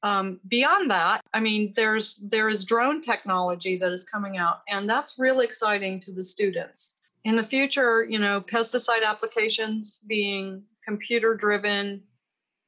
Um, 0.03 0.41
beyond 0.47 0.91
that, 0.91 1.21
I 1.33 1.39
mean, 1.39 1.73
there's 1.75 2.15
there 2.15 2.49
is 2.49 2.65
drone 2.65 3.01
technology 3.01 3.77
that 3.77 3.93
is 3.93 4.03
coming 4.03 4.37
out, 4.37 4.61
and 4.67 4.89
that's 4.89 5.17
really 5.17 5.45
exciting 5.45 6.01
to 6.01 6.11
the 6.11 6.25
students. 6.25 6.95
In 7.23 7.37
the 7.37 7.45
future, 7.45 8.03
you 8.03 8.19
know, 8.19 8.41
pesticide 8.41 9.05
applications 9.05 9.99
being 10.05 10.63
computer 10.85 11.35
driven, 11.35 12.03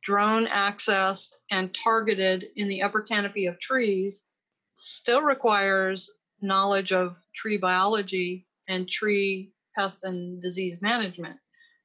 drone 0.06 0.46
accessed, 0.46 1.36
and 1.52 1.76
targeted 1.84 2.46
in 2.56 2.68
the 2.68 2.84
upper 2.84 3.02
canopy 3.02 3.48
of 3.48 3.60
trees 3.60 4.28
still 4.76 5.22
requires 5.22 6.12
knowledge 6.42 6.94
of 6.94 7.16
tree 7.36 7.58
biology 7.58 8.48
and 8.68 8.88
tree 8.88 9.52
pest 9.76 10.04
and 10.04 10.42
disease 10.42 10.82
management. 10.82 11.38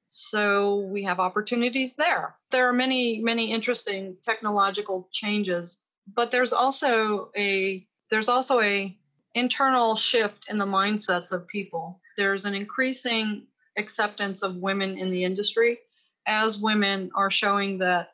So 0.05 0.81
we 0.93 1.03
have 1.05 1.19
opportunities 1.19 1.97
there. 1.97 2.37
There 2.51 2.69
are 2.69 2.73
many, 2.75 3.21
many 3.21 3.53
interesting 3.53 4.17
technological 4.23 5.09
changes, 5.13 5.83
but 6.15 6.31
there's 6.31 6.53
also 6.53 7.31
a 7.37 7.87
there's 8.11 8.29
also 8.29 8.61
a 8.61 8.97
internal 9.35 9.95
shift 9.95 10.51
in 10.51 10.59
the 10.59 10.67
mindsets 10.67 11.33
of 11.33 11.47
people. 11.47 12.01
There's 12.17 12.45
an 12.45 12.55
increasing 12.55 13.47
acceptance 13.79 14.43
of 14.43 14.57
women 14.57 14.99
in 14.99 15.11
the 15.11 15.25
industry 15.25 15.79
as 16.27 16.59
women 16.59 17.11
are 17.15 17.31
showing 17.31 17.79
that 17.79 18.13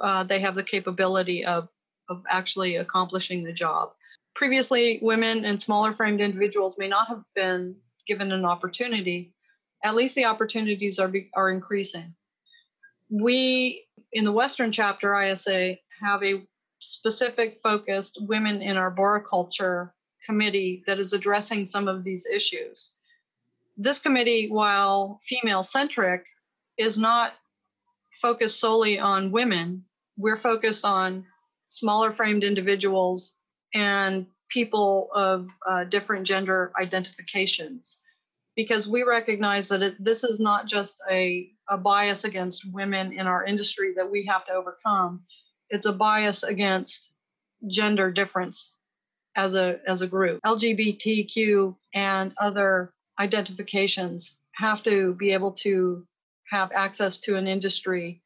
uh, 0.00 0.24
they 0.24 0.40
have 0.40 0.54
the 0.54 0.62
capability 0.62 1.44
of 1.44 1.68
of 2.08 2.24
actually 2.28 2.76
accomplishing 2.76 3.44
the 3.44 3.52
job. 3.52 3.92
Previously, 4.34 4.98
women 5.00 5.44
and 5.44 5.60
smaller 5.60 5.92
framed 5.92 6.20
individuals 6.20 6.76
may 6.76 6.88
not 6.88 7.06
have 7.06 7.22
been 7.36 7.76
given 8.06 8.32
an 8.32 8.44
opportunity 8.44 9.32
at 9.82 9.94
least 9.94 10.14
the 10.14 10.26
opportunities 10.26 10.98
are 10.98 11.12
are 11.34 11.50
increasing. 11.50 12.14
We 13.08 13.86
in 14.12 14.24
the 14.24 14.32
Western 14.32 14.72
chapter 14.72 15.20
ISA 15.20 15.78
have 16.00 16.22
a 16.22 16.46
specific 16.78 17.60
focused 17.62 18.18
women 18.22 18.62
in 18.62 18.76
arboriculture 18.76 19.94
committee 20.24 20.82
that 20.86 20.98
is 20.98 21.12
addressing 21.12 21.64
some 21.64 21.88
of 21.88 22.04
these 22.04 22.26
issues. 22.26 22.92
This 23.76 23.98
committee, 23.98 24.50
while 24.50 25.20
female 25.22 25.62
centric, 25.62 26.26
is 26.78 26.98
not 26.98 27.32
focused 28.12 28.60
solely 28.60 28.98
on 28.98 29.32
women. 29.32 29.84
We're 30.16 30.36
focused 30.36 30.84
on 30.84 31.26
smaller 31.66 32.12
framed 32.12 32.44
individuals 32.44 33.36
and 33.74 34.26
people 34.48 35.08
of 35.14 35.48
uh, 35.68 35.84
different 35.84 36.26
gender 36.26 36.72
identifications 36.80 37.98
because 38.56 38.88
we 38.88 39.04
recognize 39.04 39.68
that 39.68 39.82
it, 39.82 40.04
this 40.04 40.24
is 40.24 40.40
not 40.40 40.66
just 40.66 41.00
a, 41.10 41.48
a 41.68 41.78
bias 41.78 42.24
against 42.24 42.70
women 42.72 43.12
in 43.12 43.26
our 43.26 43.44
industry 43.44 43.94
that 43.96 44.10
we 44.10 44.26
have 44.26 44.44
to 44.44 44.52
overcome. 44.52 45.22
It's 45.68 45.86
a 45.86 45.92
bias 45.92 46.42
against 46.42 47.14
gender 47.66 48.10
difference 48.10 48.76
as 49.36 49.54
a 49.54 49.78
as 49.86 50.02
a 50.02 50.08
group. 50.08 50.40
LGBTQ 50.44 51.76
and 51.94 52.32
other 52.38 52.92
identifications 53.18 54.36
have 54.56 54.82
to 54.82 55.14
be 55.14 55.32
able 55.32 55.52
to 55.52 56.06
have 56.50 56.72
access 56.72 57.18
to 57.20 57.36
an 57.36 57.46
industry 57.46 58.20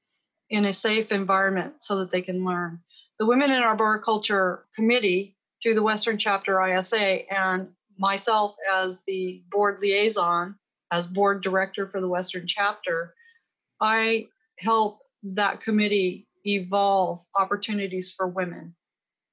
in 0.51 0.65
a 0.65 0.73
safe 0.73 1.13
environment 1.13 1.75
so 1.79 1.99
that 1.99 2.11
they 2.11 2.23
can 2.23 2.45
learn. 2.45 2.81
The 3.19 3.27
Women 3.27 3.51
in 3.51 3.63
Arboriculture 3.63 4.65
Committee 4.75 5.37
through 5.63 5.75
the 5.75 5.83
Western 5.83 6.19
Chapter 6.19 6.61
ISA 6.67 7.33
and 7.33 7.69
myself 7.99 8.57
as 8.73 9.03
the 9.03 9.43
board 9.51 9.79
liaison, 9.81 10.57
as 10.91 11.07
board 11.07 11.43
director 11.43 11.87
for 11.87 12.01
the 12.01 12.09
Western 12.09 12.47
chapter, 12.47 13.15
I 13.81 14.29
help 14.59 15.01
that 15.23 15.61
committee 15.61 16.27
evolve 16.47 17.25
opportunities 17.39 18.13
for 18.13 18.27
women. 18.27 18.75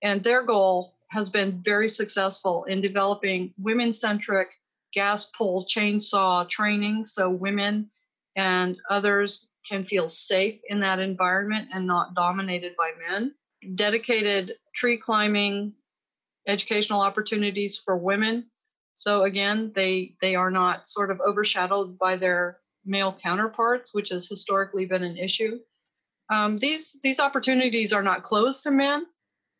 And 0.02 0.24
their 0.24 0.44
goal 0.44 0.96
has 1.10 1.30
been 1.30 1.62
very 1.62 1.90
successful 1.90 2.64
in 2.66 2.82
developing 2.82 3.54
women 3.58 3.92
centric 3.92 4.50
gas 4.94 5.26
pull 5.26 5.66
chainsaw 5.66 6.48
training 6.48 7.06
so 7.06 7.30
women 7.30 7.90
and 8.36 8.78
others 8.90 9.50
can 9.68 9.84
feel 9.84 10.08
safe 10.08 10.60
in 10.68 10.80
that 10.80 11.00
environment 11.00 11.70
and 11.74 11.86
not 11.86 12.14
dominated 12.14 12.76
by 12.78 12.92
men. 13.10 13.34
Dedicated 13.76 14.56
tree 14.74 14.98
climbing 14.98 15.74
educational 16.48 17.02
opportunities 17.02 17.78
for 17.78 17.96
women 17.96 18.46
so 19.02 19.24
again, 19.24 19.72
they 19.74 20.16
they 20.22 20.36
are 20.36 20.52
not 20.52 20.88
sort 20.88 21.10
of 21.12 21.22
overshadowed 21.22 21.98
by 21.98 22.18
their 22.18 22.60
male 22.86 23.12
counterparts, 23.12 23.94
which 23.94 24.10
has 24.10 24.28
historically 24.28 24.86
been 24.86 25.04
an 25.04 25.18
issue. 25.18 25.60
Um, 26.30 26.58
these 26.58 26.98
these 27.02 27.20
opportunities 27.20 27.94
are 27.94 28.04
not 28.04 28.24
closed 28.24 28.64
to 28.64 28.72
men, 28.72 29.06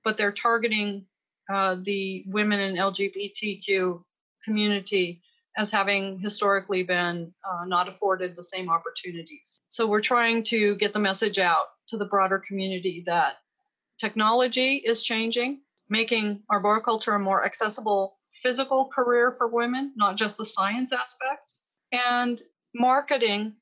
but 0.04 0.18
they're 0.18 0.32
targeting 0.32 1.06
uh, 1.50 1.78
the 1.82 2.24
women 2.28 2.60
and 2.60 2.78
LGBTQ 2.78 4.04
community 4.46 5.24
as 5.58 5.72
having 5.72 6.20
historically 6.20 6.84
been 6.84 7.34
uh, 7.44 7.66
not 7.66 7.88
afforded 7.88 8.36
the 8.36 8.44
same 8.44 8.70
opportunities. 8.70 9.60
So 9.68 9.88
we're 9.88 10.02
trying 10.02 10.44
to 10.46 10.76
get 10.76 10.94
the 10.94 11.00
message 11.00 11.40
out 11.40 11.66
to 11.90 11.98
the 11.98 12.06
broader 12.06 12.40
community 12.40 13.04
that 13.06 13.36
technology 14.00 14.76
is 14.76 15.04
changing, 15.04 15.62
making 15.90 16.44
arboriculture 16.50 17.14
a 17.14 17.20
more 17.20 17.46
accessible 17.46 18.18
physical 18.34 18.88
career 18.88 19.36
for 19.38 19.48
women, 19.48 19.92
not 19.96 20.16
just 20.16 20.38
the 20.38 20.46
science 20.46 20.94
aspects, 20.94 21.64
and 21.92 22.42
marketing, 22.74 23.54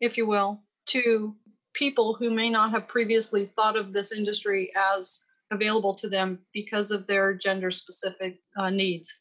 if 0.00 0.16
you 0.16 0.26
will, 0.26 0.62
to 0.86 1.36
people 1.74 2.14
who 2.14 2.30
may 2.30 2.48
not 2.48 2.70
have 2.70 2.88
previously 2.88 3.44
thought 3.44 3.76
of 3.76 3.92
this 3.92 4.12
industry 4.12 4.72
as 4.96 5.24
available 5.50 5.94
to 5.94 6.08
them 6.08 6.38
because 6.52 6.90
of 6.90 7.06
their 7.06 7.34
gender 7.34 7.70
specific 7.70 8.40
uh, 8.56 8.70
needs. 8.70 9.12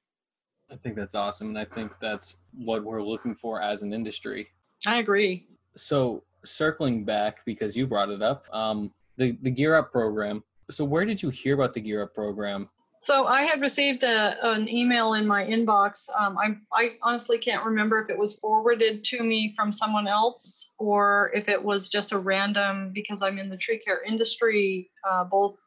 I 0.72 0.76
think 0.78 0.96
that's 0.96 1.16
awesome. 1.16 1.50
And 1.50 1.60
I 1.60 1.66
think 1.66 1.92
that's 2.00 2.38
what 2.56 2.84
we're 2.84 3.04
looking 3.04 3.36
for 3.36 3.62
as 3.62 3.84
an 3.84 3.94
industry. 3.94 4.50
I 4.86 4.98
agree. 4.98 5.48
So, 5.76 6.24
circling 6.46 7.06
back, 7.06 7.46
because 7.46 7.76
you 7.76 7.88
brought 7.88 8.10
it 8.10 8.22
up, 8.22 8.46
um, 8.54 8.92
the, 9.18 9.38
the 9.42 9.52
Gear 9.52 9.76
Up 9.76 9.92
program. 9.92 10.44
So, 10.72 10.84
where 10.84 11.06
did 11.06 11.22
you 11.22 11.30
hear 11.30 11.56
about 11.56 11.74
the 11.74 11.82
Gear 11.82 12.04
Up 12.04 12.14
program? 12.14 12.70
So 13.04 13.26
I 13.26 13.42
had 13.42 13.60
received 13.60 14.04
a, 14.04 14.38
an 14.54 14.70
email 14.70 15.16
in 15.16 15.28
my 15.28 15.44
inbox. 15.44 16.08
Um, 16.18 16.38
I, 16.38 16.56
I 16.72 16.92
honestly 17.02 17.38
can't 17.38 17.66
remember 17.66 18.02
if 18.02 18.10
it 18.10 18.18
was 18.18 18.40
forwarded 18.40 19.04
to 19.04 19.22
me 19.22 19.54
from 19.58 19.74
someone 19.74 20.08
else 20.08 20.72
or 20.78 21.30
if 21.36 21.50
it 21.50 21.62
was 21.62 21.90
just 21.90 22.14
a 22.14 22.18
random 22.18 22.92
because 22.94 23.22
I'm 23.22 23.40
in 23.40 23.50
the 23.50 23.58
tree 23.58 23.78
care 23.78 24.02
industry, 24.04 24.90
uh, 25.06 25.26
both 25.26 25.62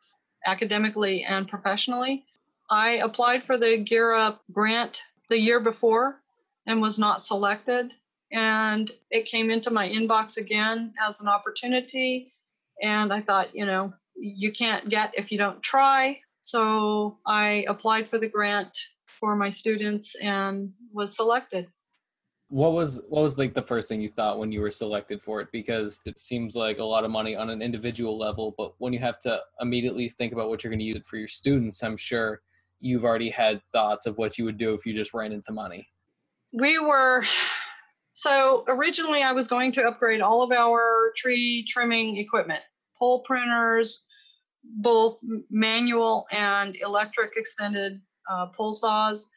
academically 0.47 1.25
and 1.25 1.47
professionally. 1.47 2.25
I 2.69 2.93
applied 2.95 3.43
for 3.43 3.57
the 3.57 3.79
Gear 3.79 4.13
Up 4.13 4.43
grant 4.53 5.01
the 5.29 5.39
year 5.39 5.61
before 5.61 6.21
and 6.67 6.83
was 6.83 6.99
not 6.99 7.23
selected. 7.23 7.93
And 8.33 8.91
it 9.11 9.27
came 9.27 9.51
into 9.51 9.71
my 9.71 9.89
inbox 9.89 10.37
again 10.37 10.93
as 11.01 11.21
an 11.21 11.29
opportunity. 11.29 12.35
And 12.83 13.13
I 13.13 13.21
thought, 13.21 13.55
you 13.55 13.67
know, 13.67 13.93
you 14.17 14.51
can't 14.51 14.89
get 14.89 15.15
if 15.17 15.31
you 15.31 15.39
don't 15.39 15.63
try. 15.63 16.21
So 16.43 17.19
I 17.27 17.65
applied 17.69 18.09
for 18.09 18.19
the 18.19 18.29
grant 18.29 18.77
for 19.07 19.37
my 19.37 19.49
students 19.49 20.15
and 20.17 20.73
was 20.93 21.15
selected. 21.15 21.69
What 22.49 22.73
was 22.73 23.03
what 23.09 23.23
was 23.23 23.39
like 23.39 23.55
the 23.55 23.63
first 23.63 23.89
thing 23.89 24.01
you 24.01 24.09
thought 24.09 24.39
when 24.39 24.53
you 24.53 24.61
were 24.61 24.71
selected 24.71 25.21
for 25.21 25.41
it? 25.41 25.49
Because 25.51 25.99
it 26.07 26.19
seems 26.21 26.55
like 26.55 26.79
a 26.79 26.85
lot 26.85 27.05
of 27.05 27.11
money 27.11 27.35
on 27.35 27.51
an 27.51 27.61
individual 27.61 28.17
level, 28.17 28.55
but 28.57 28.75
when 28.79 28.93
you 28.93 29.01
have 29.01 29.19
to 29.21 29.41
immediately 29.61 30.09
think 30.09 30.33
about 30.33 30.49
what 30.49 30.63
you're 30.63 30.71
going 30.71 30.79
to 30.79 30.85
use 30.85 30.97
it 30.97 31.07
for 31.07 31.17
your 31.17 31.27
students, 31.27 31.83
I'm 31.83 31.97
sure 31.97 32.43
you've 32.81 33.05
already 33.05 33.31
had 33.31 33.63
thoughts 33.73 34.07
of 34.07 34.19
what 34.19 34.39
you 34.39 34.45
would 34.45 34.59
do 34.59 34.75
if 34.75 34.87
you 34.87 34.95
just 34.95 35.15
ran 35.15 35.33
into 35.33 35.53
money. 35.53 35.89
We 36.53 36.79
were 36.79 37.25
so 38.13 38.65
originally 38.69 39.23
I 39.23 39.33
was 39.33 39.49
going 39.49 39.73
to 39.73 39.87
upgrade 39.87 40.21
all 40.21 40.43
of 40.43 40.53
our 40.53 41.13
tree 41.17 41.67
trimming 41.69 42.17
equipment, 42.17 42.63
pole 42.99 43.25
pruners, 43.25 43.99
both 44.65 45.21
manual 45.51 46.27
and 46.33 46.77
electric 46.77 47.33
extended 47.37 48.01
uh, 48.31 48.47
pole 48.47 48.73
saws, 48.73 49.31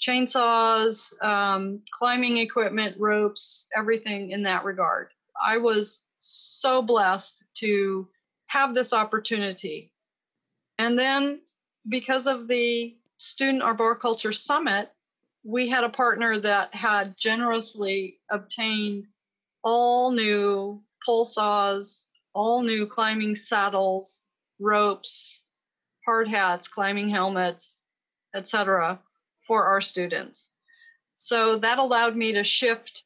chainsaws, 0.00 1.12
um, 1.22 1.82
climbing 1.92 2.38
equipment, 2.38 2.96
ropes, 2.98 3.68
everything 3.76 4.30
in 4.30 4.42
that 4.42 4.64
regard. 4.64 5.08
I 5.42 5.58
was 5.58 6.02
so 6.16 6.82
blessed 6.82 7.44
to 7.58 8.08
have 8.46 8.74
this 8.74 8.92
opportunity. 8.92 9.92
And 10.78 10.98
then, 10.98 11.42
because 11.88 12.26
of 12.26 12.48
the 12.48 12.96
Student 13.18 13.62
Arboriculture 13.62 14.32
Summit, 14.32 14.90
we 15.42 15.68
had 15.68 15.84
a 15.84 15.90
partner 15.90 16.38
that 16.38 16.74
had 16.74 17.16
generously 17.16 18.18
obtained 18.30 19.06
all 19.62 20.10
new 20.10 20.82
pole 21.04 21.24
saws, 21.24 22.08
all 22.34 22.62
new 22.62 22.86
climbing 22.86 23.36
saddles, 23.36 24.26
ropes, 24.58 25.42
hard 26.04 26.28
hats, 26.28 26.68
climbing 26.68 27.08
helmets, 27.08 27.78
etc. 28.34 29.00
for 29.46 29.64
our 29.64 29.80
students. 29.80 30.50
So 31.14 31.56
that 31.56 31.78
allowed 31.78 32.16
me 32.16 32.32
to 32.32 32.44
shift 32.44 33.04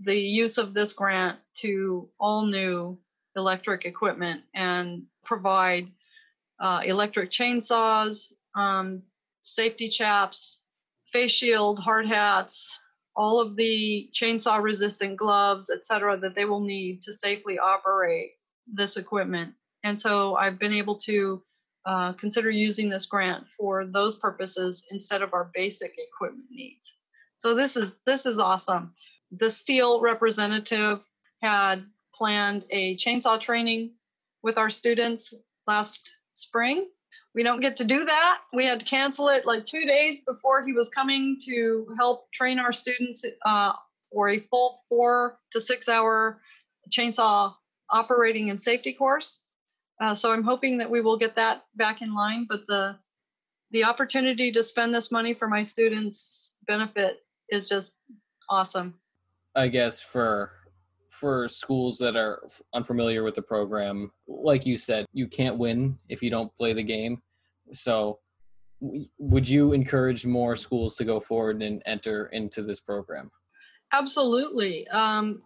the 0.00 0.16
use 0.16 0.58
of 0.58 0.74
this 0.74 0.92
grant 0.92 1.38
to 1.54 2.08
all 2.20 2.46
new 2.46 2.98
electric 3.34 3.84
equipment 3.84 4.42
and 4.54 5.04
provide 5.24 5.90
uh, 6.60 6.82
electric 6.84 7.30
chainsaws, 7.30 8.32
um, 8.54 9.02
safety 9.42 9.88
chaps, 9.88 10.62
face 11.06 11.32
shield, 11.32 11.78
hard 11.78 12.06
hats, 12.06 12.78
all 13.16 13.40
of 13.40 13.56
the 13.56 14.08
chainsaw 14.12 14.62
resistant 14.62 15.16
gloves, 15.16 15.70
etc., 15.70 16.18
that 16.18 16.34
they 16.34 16.44
will 16.44 16.60
need 16.60 17.02
to 17.02 17.12
safely 17.12 17.58
operate 17.58 18.30
this 18.72 18.96
equipment. 18.96 19.54
And 19.82 19.98
so 19.98 20.36
I've 20.36 20.58
been 20.58 20.72
able 20.72 20.96
to 20.96 21.42
uh, 21.84 22.12
consider 22.12 22.50
using 22.50 22.88
this 22.88 23.06
grant 23.06 23.48
for 23.48 23.86
those 23.86 24.16
purposes 24.16 24.84
instead 24.90 25.22
of 25.22 25.32
our 25.32 25.50
basic 25.54 25.94
equipment 25.98 26.48
needs. 26.50 26.94
So 27.36 27.54
this 27.54 27.76
is 27.76 27.98
this 28.04 28.26
is 28.26 28.38
awesome. 28.38 28.92
The 29.30 29.46
STIHL 29.46 30.00
representative 30.00 31.00
had 31.40 31.84
planned 32.14 32.64
a 32.70 32.96
chainsaw 32.96 33.40
training 33.40 33.92
with 34.42 34.58
our 34.58 34.70
students 34.70 35.34
last 35.66 36.17
spring. 36.38 36.86
We 37.34 37.42
don't 37.42 37.60
get 37.60 37.76
to 37.76 37.84
do 37.84 38.04
that. 38.04 38.40
We 38.52 38.64
had 38.64 38.80
to 38.80 38.86
cancel 38.86 39.28
it 39.28 39.44
like 39.44 39.66
two 39.66 39.84
days 39.84 40.24
before 40.24 40.64
he 40.64 40.72
was 40.72 40.88
coming 40.88 41.38
to 41.44 41.86
help 41.98 42.30
train 42.32 42.58
our 42.58 42.72
students 42.72 43.24
uh, 43.44 43.72
for 44.12 44.28
a 44.30 44.38
full 44.38 44.80
four 44.88 45.38
to 45.52 45.60
six 45.60 45.88
hour 45.88 46.40
chainsaw 46.90 47.54
operating 47.90 48.50
and 48.50 48.60
safety 48.60 48.92
course. 48.92 49.40
Uh, 50.00 50.14
so 50.14 50.32
I'm 50.32 50.44
hoping 50.44 50.78
that 50.78 50.90
we 50.90 51.00
will 51.00 51.16
get 51.16 51.36
that 51.36 51.64
back 51.74 52.02
in 52.02 52.14
line. 52.14 52.46
But 52.48 52.66
the 52.66 52.96
the 53.70 53.84
opportunity 53.84 54.50
to 54.52 54.62
spend 54.62 54.94
this 54.94 55.12
money 55.12 55.34
for 55.34 55.46
my 55.46 55.62
students' 55.62 56.56
benefit 56.66 57.22
is 57.50 57.68
just 57.68 57.96
awesome. 58.48 58.94
I 59.54 59.68
guess 59.68 60.00
for 60.00 60.52
for 61.18 61.48
schools 61.48 61.98
that 61.98 62.16
are 62.16 62.42
unfamiliar 62.74 63.24
with 63.24 63.34
the 63.34 63.42
program, 63.42 64.10
like 64.26 64.64
you 64.64 64.76
said, 64.76 65.06
you 65.12 65.26
can't 65.26 65.58
win 65.58 65.98
if 66.08 66.22
you 66.22 66.30
don't 66.30 66.54
play 66.56 66.72
the 66.72 66.82
game. 66.82 67.22
So, 67.72 68.20
would 68.80 69.48
you 69.48 69.72
encourage 69.72 70.24
more 70.24 70.54
schools 70.54 70.94
to 70.96 71.04
go 71.04 71.18
forward 71.18 71.62
and 71.62 71.82
enter 71.84 72.26
into 72.26 72.62
this 72.62 72.78
program? 72.78 73.30
Absolutely. 73.92 74.86
Um, 74.88 75.42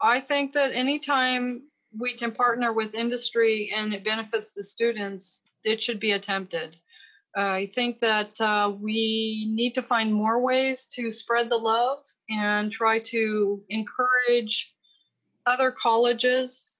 I 0.00 0.20
think 0.20 0.54
that 0.54 0.74
anytime 0.74 1.64
we 1.98 2.14
can 2.14 2.32
partner 2.32 2.72
with 2.72 2.94
industry 2.94 3.70
and 3.76 3.92
it 3.92 4.04
benefits 4.04 4.52
the 4.52 4.64
students, 4.64 5.42
it 5.64 5.82
should 5.82 6.00
be 6.00 6.12
attempted. 6.12 6.76
I 7.36 7.70
think 7.74 8.00
that 8.00 8.40
uh, 8.40 8.72
we 8.80 9.46
need 9.50 9.74
to 9.74 9.82
find 9.82 10.12
more 10.12 10.40
ways 10.40 10.86
to 10.94 11.10
spread 11.10 11.50
the 11.50 11.58
love 11.58 12.02
and 12.28 12.72
try 12.72 12.98
to 12.98 13.62
encourage 13.68 14.74
other 15.46 15.70
colleges, 15.70 16.78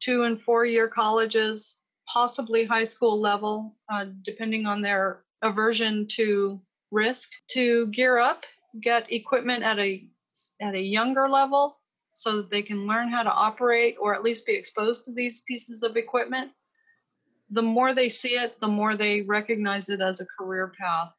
two 0.00 0.22
and 0.22 0.40
four 0.40 0.64
year 0.64 0.88
colleges, 0.88 1.76
possibly 2.06 2.64
high 2.64 2.84
school 2.84 3.20
level, 3.20 3.76
uh, 3.88 4.06
depending 4.22 4.66
on 4.66 4.80
their 4.80 5.24
aversion 5.42 6.06
to 6.08 6.60
risk, 6.90 7.30
to 7.48 7.86
gear 7.88 8.18
up, 8.18 8.44
get 8.80 9.12
equipment 9.12 9.62
at 9.62 9.78
a 9.78 10.06
at 10.60 10.74
a 10.74 10.80
younger 10.80 11.28
level 11.28 11.78
so 12.12 12.36
that 12.36 12.50
they 12.50 12.62
can 12.62 12.86
learn 12.86 13.08
how 13.08 13.22
to 13.22 13.32
operate 13.32 13.96
or 14.00 14.14
at 14.14 14.22
least 14.22 14.46
be 14.46 14.54
exposed 14.54 15.04
to 15.04 15.12
these 15.12 15.40
pieces 15.40 15.82
of 15.82 15.96
equipment. 15.96 16.50
The 17.50 17.62
more 17.62 17.94
they 17.94 18.08
see 18.08 18.36
it, 18.36 18.60
the 18.60 18.68
more 18.68 18.96
they 18.96 19.22
recognize 19.22 19.88
it 19.88 20.00
as 20.00 20.20
a 20.20 20.26
career 20.38 20.72
path. 20.78 21.12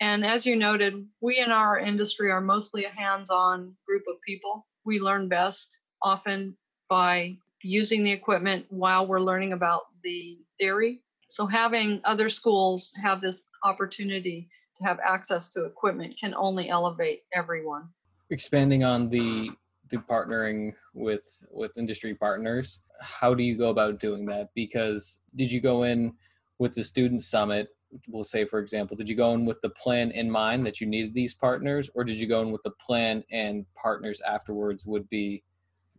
And 0.00 0.24
as 0.24 0.44
you 0.44 0.56
noted, 0.56 1.06
we 1.20 1.38
in 1.38 1.50
our 1.50 1.78
industry 1.78 2.30
are 2.30 2.40
mostly 2.40 2.84
a 2.84 2.90
hands 2.90 3.30
on 3.30 3.74
group 3.86 4.04
of 4.08 4.20
people. 4.26 4.66
We 4.84 4.98
learn 4.98 5.28
best 5.28 5.78
often 6.04 6.56
by 6.88 7.36
using 7.62 8.04
the 8.04 8.12
equipment 8.12 8.66
while 8.68 9.06
we're 9.06 9.20
learning 9.20 9.52
about 9.52 9.86
the 10.04 10.38
theory. 10.60 11.00
So, 11.28 11.46
having 11.46 12.00
other 12.04 12.28
schools 12.28 12.92
have 13.02 13.20
this 13.20 13.46
opportunity 13.64 14.48
to 14.76 14.84
have 14.84 15.00
access 15.00 15.48
to 15.50 15.64
equipment 15.64 16.14
can 16.20 16.34
only 16.34 16.68
elevate 16.68 17.22
everyone. 17.32 17.88
Expanding 18.30 18.84
on 18.84 19.08
the 19.08 19.50
the 19.90 19.96
partnering 19.96 20.74
with 20.92 21.24
with 21.50 21.72
industry 21.76 22.14
partners, 22.14 22.80
how 23.00 23.34
do 23.34 23.42
you 23.42 23.56
go 23.56 23.70
about 23.70 23.98
doing 23.98 24.26
that? 24.26 24.50
Because 24.54 25.20
did 25.34 25.50
you 25.50 25.60
go 25.60 25.84
in 25.84 26.12
with 26.58 26.74
the 26.74 26.84
student 26.84 27.22
summit 27.22 27.68
we'll 28.08 28.24
say 28.24 28.44
for 28.44 28.58
example 28.58 28.96
did 28.96 29.08
you 29.08 29.16
go 29.16 29.32
in 29.34 29.44
with 29.44 29.60
the 29.60 29.70
plan 29.70 30.10
in 30.10 30.30
mind 30.30 30.66
that 30.66 30.80
you 30.80 30.86
needed 30.86 31.14
these 31.14 31.34
partners 31.34 31.88
or 31.94 32.04
did 32.04 32.16
you 32.16 32.26
go 32.26 32.40
in 32.42 32.50
with 32.50 32.62
the 32.62 32.72
plan 32.84 33.22
and 33.30 33.64
partners 33.74 34.20
afterwards 34.26 34.84
would 34.84 35.08
be 35.08 35.42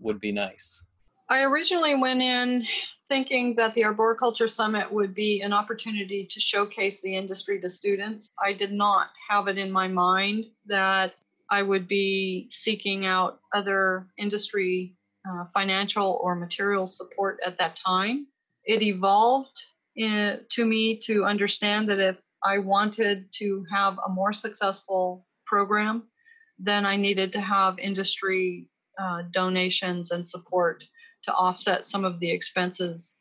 would 0.05 0.21
be 0.21 0.31
nice? 0.31 0.85
I 1.27 1.43
originally 1.43 1.95
went 1.95 2.21
in 2.21 2.65
thinking 3.09 3.55
that 3.55 3.73
the 3.73 3.83
Arboriculture 3.83 4.47
Summit 4.47 4.91
would 4.91 5.13
be 5.13 5.41
an 5.41 5.53
opportunity 5.53 6.27
to 6.31 6.39
showcase 6.39 7.01
the 7.01 7.15
industry 7.15 7.59
to 7.61 7.69
students. 7.69 8.33
I 8.43 8.53
did 8.53 8.71
not 8.71 9.09
have 9.29 9.47
it 9.47 9.57
in 9.57 9.71
my 9.71 9.87
mind 9.87 10.45
that 10.67 11.13
I 11.49 11.61
would 11.61 11.87
be 11.87 12.47
seeking 12.49 13.05
out 13.05 13.39
other 13.53 14.07
industry 14.17 14.95
uh, 15.29 15.45
financial 15.53 16.19
or 16.21 16.35
material 16.35 16.85
support 16.85 17.39
at 17.45 17.57
that 17.59 17.75
time. 17.75 18.27
It 18.63 18.81
evolved 18.81 19.63
in, 19.95 20.11
uh, 20.11 20.37
to 20.51 20.65
me 20.65 20.97
to 21.05 21.25
understand 21.25 21.89
that 21.89 21.99
if 21.99 22.17
I 22.43 22.59
wanted 22.59 23.31
to 23.39 23.65
have 23.71 23.99
a 24.05 24.09
more 24.09 24.33
successful 24.33 25.25
program, 25.45 26.03
then 26.59 26.85
I 26.85 26.95
needed 26.95 27.33
to 27.33 27.41
have 27.41 27.79
industry 27.79 28.69
uh, 28.99 29.23
donations 29.31 30.11
and 30.11 30.27
support 30.27 30.83
to 31.23 31.33
offset 31.33 31.85
some 31.85 32.05
of 32.05 32.19
the 32.19 32.29
expenses. 32.29 33.15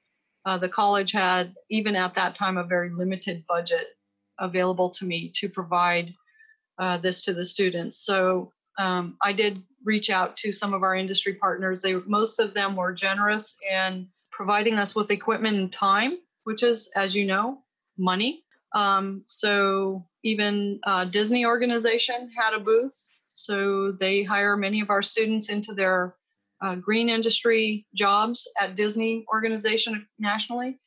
Uh, 0.46 0.58
the 0.58 0.68
college 0.68 1.12
had, 1.12 1.54
even 1.70 1.96
at 1.96 2.14
that 2.14 2.34
time, 2.34 2.58
a 2.58 2.64
very 2.64 2.90
limited 2.90 3.44
budget 3.48 3.86
available 4.38 4.90
to 4.90 5.04
me 5.04 5.32
to 5.36 5.48
provide 5.48 6.12
uh, 6.78 6.98
this 6.98 7.22
to 7.22 7.32
the 7.32 7.44
students. 7.44 8.04
So 8.04 8.52
um, 8.78 9.16
I 9.22 9.32
did 9.32 9.62
reach 9.84 10.10
out 10.10 10.36
to 10.38 10.52
some 10.52 10.74
of 10.74 10.82
our 10.82 10.94
industry 10.94 11.34
partners. 11.34 11.82
They 11.82 11.94
most 12.06 12.40
of 12.40 12.54
them 12.54 12.76
were 12.76 12.92
generous 12.92 13.56
in 13.70 14.08
providing 14.30 14.74
us 14.74 14.94
with 14.94 15.10
equipment 15.10 15.56
and 15.56 15.72
time, 15.72 16.18
which 16.44 16.62
is, 16.62 16.90
as 16.96 17.14
you 17.14 17.26
know, 17.26 17.62
money. 17.96 18.42
Um, 18.74 19.22
so 19.28 20.04
even 20.24 20.80
uh, 20.84 21.04
Disney 21.04 21.46
organization 21.46 22.30
had 22.36 22.54
a 22.54 22.58
booth 22.58 23.08
so 23.34 23.90
they 23.90 24.22
hire 24.22 24.56
many 24.56 24.80
of 24.80 24.90
our 24.90 25.02
students 25.02 25.48
into 25.48 25.74
their 25.74 26.14
uh, 26.62 26.76
green 26.76 27.08
industry 27.08 27.84
jobs 27.92 28.48
at 28.60 28.76
Disney 28.76 29.26
organization 29.28 30.06
nationally. 30.20 30.78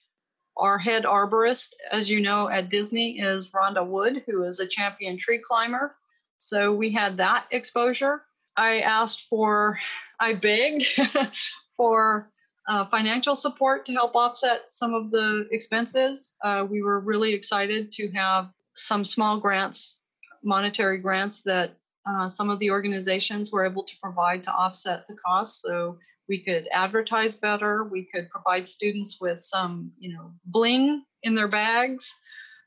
Our 0.55 0.77
head 0.77 1.03
arborist, 1.03 1.73
as 1.91 2.09
you 2.09 2.21
know, 2.21 2.47
at 2.47 2.69
Disney 2.69 3.19
is 3.19 3.51
Rhonda 3.51 3.85
Wood, 3.85 4.23
who 4.25 4.43
is 4.45 4.61
a 4.61 4.67
champion 4.67 5.17
tree 5.17 5.41
climber. 5.45 5.97
So 6.37 6.73
we 6.73 6.89
had 6.89 7.17
that 7.17 7.45
exposure. 7.51 8.23
I 8.55 8.79
asked 8.79 9.27
for, 9.29 9.77
I 10.19 10.33
begged 10.33 10.85
for 11.77 12.31
uh, 12.69 12.85
financial 12.85 13.35
support 13.35 13.85
to 13.87 13.93
help 13.93 14.15
offset 14.15 14.71
some 14.71 14.93
of 14.93 15.11
the 15.11 15.49
expenses. 15.51 16.35
Uh, 16.41 16.65
we 16.67 16.81
were 16.81 17.01
really 17.01 17.33
excited 17.33 17.91
to 17.93 18.09
have 18.11 18.49
some 18.73 19.03
small 19.03 19.37
grants, 19.37 20.01
monetary 20.43 20.99
grants 20.99 21.41
that 21.43 21.75
uh, 22.07 22.29
some 22.29 22.49
of 22.49 22.59
the 22.59 22.71
organizations 22.71 23.51
were 23.51 23.65
able 23.65 23.83
to 23.83 23.93
provide 24.01 24.43
to 24.43 24.51
offset 24.51 25.05
the 25.07 25.15
costs. 25.15 25.61
So 25.61 25.97
we 26.29 26.43
could 26.43 26.67
advertise 26.71 27.35
better. 27.35 27.83
We 27.83 28.05
could 28.05 28.29
provide 28.29 28.67
students 28.67 29.17
with 29.19 29.39
some, 29.39 29.91
you 29.99 30.13
know, 30.13 30.31
bling 30.45 31.03
in 31.23 31.33
their 31.33 31.47
bags 31.47 32.15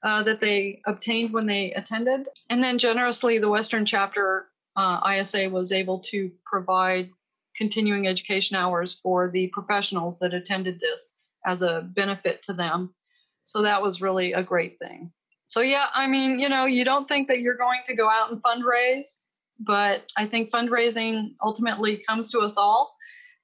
uh, 0.02 0.22
that 0.24 0.40
they 0.40 0.80
obtained 0.86 1.32
when 1.32 1.46
they 1.46 1.72
attended. 1.72 2.26
And 2.48 2.62
then 2.62 2.78
generously, 2.78 3.38
the 3.38 3.50
Western 3.50 3.86
chapter 3.86 4.46
uh, 4.76 5.00
ISA 5.18 5.48
was 5.50 5.72
able 5.72 6.00
to 6.00 6.30
provide 6.44 7.10
continuing 7.56 8.06
education 8.06 8.56
hours 8.56 8.94
for 8.94 9.28
the 9.28 9.48
professionals 9.48 10.18
that 10.20 10.34
attended 10.34 10.80
this 10.80 11.16
as 11.46 11.62
a 11.62 11.82
benefit 11.82 12.42
to 12.44 12.52
them. 12.52 12.94
So 13.42 13.62
that 13.62 13.82
was 13.82 14.00
really 14.00 14.32
a 14.32 14.42
great 14.42 14.78
thing. 14.78 15.12
So, 15.46 15.60
yeah, 15.60 15.86
I 15.92 16.06
mean, 16.06 16.38
you 16.38 16.48
know, 16.48 16.66
you 16.66 16.84
don't 16.84 17.08
think 17.08 17.28
that 17.28 17.40
you're 17.40 17.56
going 17.56 17.80
to 17.86 17.96
go 17.96 18.08
out 18.08 18.30
and 18.30 18.40
fundraise 18.42 19.16
but 19.60 20.10
I 20.16 20.26
think 20.26 20.50
fundraising 20.50 21.34
ultimately 21.42 21.98
comes 21.98 22.30
to 22.30 22.40
us 22.40 22.56
all. 22.56 22.96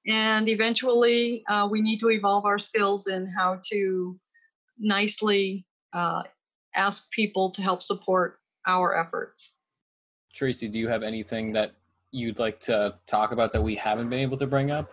And 0.07 0.48
eventually, 0.48 1.44
uh, 1.48 1.68
we 1.70 1.81
need 1.81 1.98
to 2.00 2.11
evolve 2.11 2.46
our 2.46 2.59
skills 2.59 3.07
in 3.07 3.26
how 3.26 3.61
to 3.70 4.18
nicely 4.79 5.66
uh, 5.92 6.22
ask 6.74 7.11
people 7.11 7.50
to 7.50 7.62
help 7.62 7.83
support 7.83 8.38
our 8.66 8.98
efforts. 8.98 9.55
Tracy, 10.33 10.68
do 10.68 10.79
you 10.79 10.88
have 10.88 11.02
anything 11.02 11.52
that 11.52 11.72
you'd 12.12 12.38
like 12.38 12.61
to 12.61 12.94
talk 13.07 13.33
about 13.33 13.52
that 13.52 13.62
we 13.62 13.74
haven't 13.74 14.09
been 14.09 14.20
able 14.20 14.37
to 14.37 14.46
bring 14.46 14.70
up? 14.70 14.90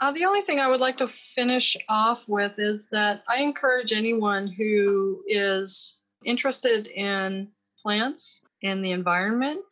Uh, 0.00 0.10
the 0.12 0.24
only 0.24 0.40
thing 0.40 0.58
I 0.58 0.68
would 0.68 0.80
like 0.80 0.96
to 0.98 1.08
finish 1.08 1.76
off 1.88 2.28
with 2.28 2.58
is 2.58 2.88
that 2.90 3.22
I 3.28 3.40
encourage 3.40 3.92
anyone 3.92 4.48
who 4.48 5.22
is 5.28 5.98
interested 6.24 6.88
in 6.88 7.48
plants 7.80 8.44
and 8.62 8.84
the 8.84 8.90
environment 8.90 9.64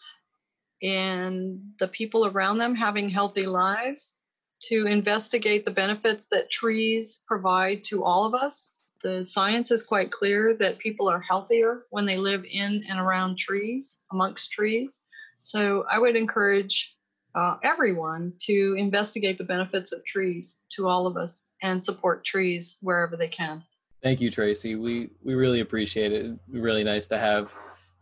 and 0.82 1.60
the 1.78 1.88
people 1.88 2.26
around 2.26 2.58
them 2.58 2.74
having 2.74 3.08
healthy 3.08 3.46
lives 3.46 4.14
to 4.62 4.86
investigate 4.86 5.64
the 5.64 5.70
benefits 5.70 6.28
that 6.28 6.50
trees 6.50 7.22
provide 7.26 7.84
to 7.84 8.04
all 8.04 8.24
of 8.24 8.34
us. 8.34 8.78
The 9.02 9.24
science 9.24 9.70
is 9.70 9.82
quite 9.82 10.10
clear 10.10 10.54
that 10.54 10.78
people 10.78 11.08
are 11.08 11.20
healthier 11.20 11.86
when 11.90 12.04
they 12.04 12.16
live 12.16 12.44
in 12.44 12.84
and 12.88 13.00
around 13.00 13.38
trees, 13.38 14.00
amongst 14.12 14.52
trees. 14.52 14.98
So 15.38 15.86
I 15.90 15.98
would 15.98 16.16
encourage 16.16 16.94
uh, 17.34 17.56
everyone 17.62 18.34
to 18.40 18.74
investigate 18.76 19.38
the 19.38 19.44
benefits 19.44 19.92
of 19.92 20.04
trees 20.04 20.58
to 20.76 20.88
all 20.88 21.06
of 21.06 21.16
us 21.16 21.46
and 21.62 21.82
support 21.82 22.24
trees 22.24 22.76
wherever 22.82 23.16
they 23.16 23.28
can. 23.28 23.62
Thank 24.02 24.20
you, 24.20 24.30
Tracy. 24.30 24.76
We 24.76 25.10
we 25.22 25.34
really 25.34 25.60
appreciate 25.60 26.12
it. 26.12 26.34
Really 26.48 26.84
nice 26.84 27.06
to 27.08 27.18
have 27.18 27.52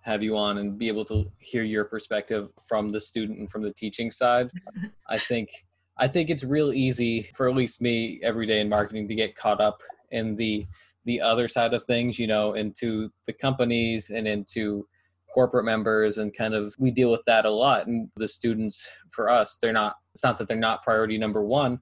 have 0.08 0.22
you 0.22 0.36
on 0.36 0.58
and 0.58 0.78
be 0.78 0.88
able 0.88 1.04
to 1.04 1.30
hear 1.38 1.62
your 1.62 1.84
perspective 1.84 2.48
from 2.66 2.90
the 2.90 2.98
student 2.98 3.38
and 3.38 3.50
from 3.50 3.62
the 3.62 3.72
teaching 3.72 4.10
side. 4.10 4.50
I 5.08 5.18
think 5.18 5.50
I 5.98 6.08
think 6.08 6.30
it's 6.30 6.44
real 6.44 6.72
easy 6.72 7.28
for 7.36 7.48
at 7.48 7.54
least 7.54 7.82
me 7.82 8.20
every 8.22 8.46
day 8.46 8.60
in 8.60 8.68
marketing 8.68 9.06
to 9.08 9.14
get 9.14 9.36
caught 9.36 9.60
up 9.60 9.80
in 10.10 10.36
the 10.36 10.66
the 11.04 11.20
other 11.20 11.46
side 11.46 11.74
of 11.74 11.84
things, 11.84 12.18
you 12.18 12.26
know, 12.26 12.54
into 12.54 13.10
the 13.26 13.32
companies 13.32 14.10
and 14.10 14.26
into 14.26 14.86
corporate 15.32 15.64
members 15.64 16.18
and 16.18 16.34
kind 16.34 16.54
of 16.54 16.74
we 16.78 16.90
deal 16.90 17.10
with 17.10 17.24
that 17.26 17.44
a 17.44 17.50
lot 17.50 17.86
and 17.86 18.08
the 18.16 18.26
students 18.26 18.88
for 19.10 19.28
us 19.28 19.58
they're 19.60 19.74
not 19.74 19.94
it's 20.14 20.24
not 20.24 20.38
that 20.38 20.48
they're 20.48 20.56
not 20.56 20.82
priority 20.82 21.18
number 21.18 21.44
1 21.44 21.78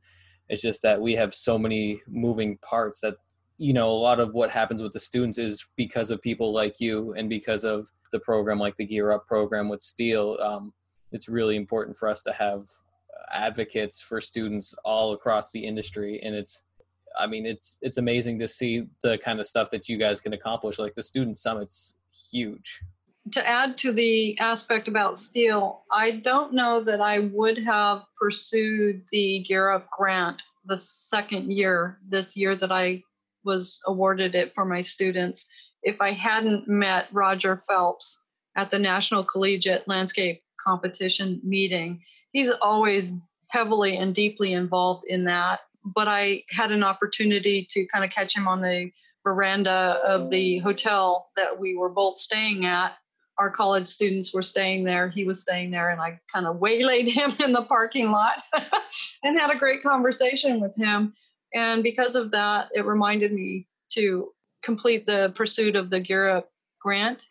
it's 0.48 0.62
just 0.62 0.82
that 0.82 1.00
we 1.00 1.14
have 1.14 1.32
so 1.32 1.56
many 1.56 2.00
moving 2.08 2.58
parts 2.58 3.00
that 3.00 3.14
you 3.58 3.72
know 3.72 3.90
a 3.90 4.02
lot 4.08 4.20
of 4.20 4.34
what 4.34 4.50
happens 4.50 4.82
with 4.82 4.92
the 4.92 5.00
students 5.00 5.38
is 5.38 5.66
because 5.76 6.10
of 6.10 6.20
people 6.20 6.52
like 6.52 6.80
you 6.80 7.14
and 7.14 7.28
because 7.28 7.64
of 7.64 7.88
the 8.12 8.20
program 8.20 8.58
like 8.58 8.76
the 8.76 8.84
gear 8.84 9.12
up 9.12 9.26
program 9.26 9.68
with 9.68 9.80
STIHL 9.80 10.40
um, 10.42 10.72
it's 11.12 11.28
really 11.28 11.56
important 11.56 11.96
for 11.96 12.08
us 12.08 12.22
to 12.22 12.32
have 12.32 12.62
advocates 13.32 14.00
for 14.00 14.20
students 14.20 14.74
all 14.84 15.12
across 15.12 15.52
the 15.52 15.64
industry. 15.64 16.20
And 16.22 16.34
it's 16.34 16.62
i 17.18 17.26
mean 17.26 17.46
it's 17.46 17.78
it's 17.80 17.96
amazing 17.96 18.38
to 18.38 18.46
see 18.48 18.86
the 19.02 19.16
kind 19.18 19.40
of 19.40 19.46
stuff 19.46 19.70
that 19.70 19.88
you 19.88 19.96
guys 19.96 20.20
can 20.20 20.32
accomplish. 20.32 20.78
Like 20.78 20.94
the 20.94 21.02
student 21.02 21.36
summit's 21.36 21.98
huge. 22.30 22.82
To 23.32 23.44
add 23.44 23.76
to 23.78 23.90
the 23.90 24.38
aspect 24.38 24.86
about 24.86 25.14
STIHL 25.14 25.80
i 25.90 26.12
don't 26.12 26.52
know 26.52 26.80
that 26.80 27.00
i 27.00 27.18
would 27.20 27.58
have 27.58 28.02
pursued 28.20 29.02
the 29.10 29.40
gear 29.40 29.70
up 29.70 29.88
grant 29.90 30.42
the 30.64 30.76
second 30.76 31.50
year 31.50 31.98
this 32.06 32.36
year 32.36 32.54
that 32.54 32.70
i 32.70 33.02
was 33.46 33.80
awarded 33.86 34.34
it 34.34 34.52
for 34.52 34.64
my 34.64 34.82
students 34.82 35.48
if 35.82 36.00
i 36.00 36.10
hadn't 36.10 36.68
met 36.68 37.06
roger 37.12 37.56
phelps 37.56 38.26
at 38.56 38.70
the 38.70 38.78
national 38.78 39.24
collegiate 39.24 39.86
landscape 39.88 40.42
competition 40.66 41.40
meeting 41.44 42.02
he's 42.32 42.50
always 42.50 43.12
heavily 43.48 43.96
and 43.96 44.14
deeply 44.14 44.52
involved 44.52 45.04
in 45.08 45.24
that. 45.24 45.60
But 45.84 46.08
I 46.08 46.42
had 46.50 46.72
an 46.72 46.82
opportunity 46.82 47.66
to 47.70 47.86
kind 47.86 48.04
of 48.04 48.10
catch 48.10 48.36
him 48.36 48.48
on 48.48 48.60
the 48.60 48.90
veranda 49.24 50.00
of 50.04 50.30
the 50.30 50.58
hotel 50.58 51.30
that 51.36 51.58
we 51.58 51.76
were 51.76 51.88
both 51.88 52.14
staying 52.14 52.64
at. 52.64 52.96
Our 53.38 53.50
college 53.50 53.88
students 53.88 54.32
were 54.32 54.42
staying 54.42 54.84
there. 54.84 55.08
He 55.08 55.24
was 55.24 55.40
staying 55.40 55.70
there, 55.70 55.90
and 55.90 56.00
I 56.00 56.18
kind 56.32 56.46
of 56.46 56.58
waylaid 56.58 57.08
him 57.18 57.32
in 57.42 57.52
the 57.52 57.62
parking 57.62 58.10
lot 58.10 58.40
and 59.22 59.38
had 59.38 59.50
a 59.50 59.58
great 59.58 59.82
conversation 59.82 60.60
with 60.60 60.74
him. 60.76 61.14
And 61.56 61.82
because 61.82 62.16
of 62.16 62.32
that, 62.32 62.68
it 62.74 62.84
reminded 62.84 63.32
me 63.32 63.66
to 63.92 64.30
complete 64.62 65.06
the 65.06 65.32
pursuit 65.34 65.74
of 65.74 65.88
the 65.88 66.00
Gear 66.00 66.28
Up 66.28 66.50
grant. 66.78 67.24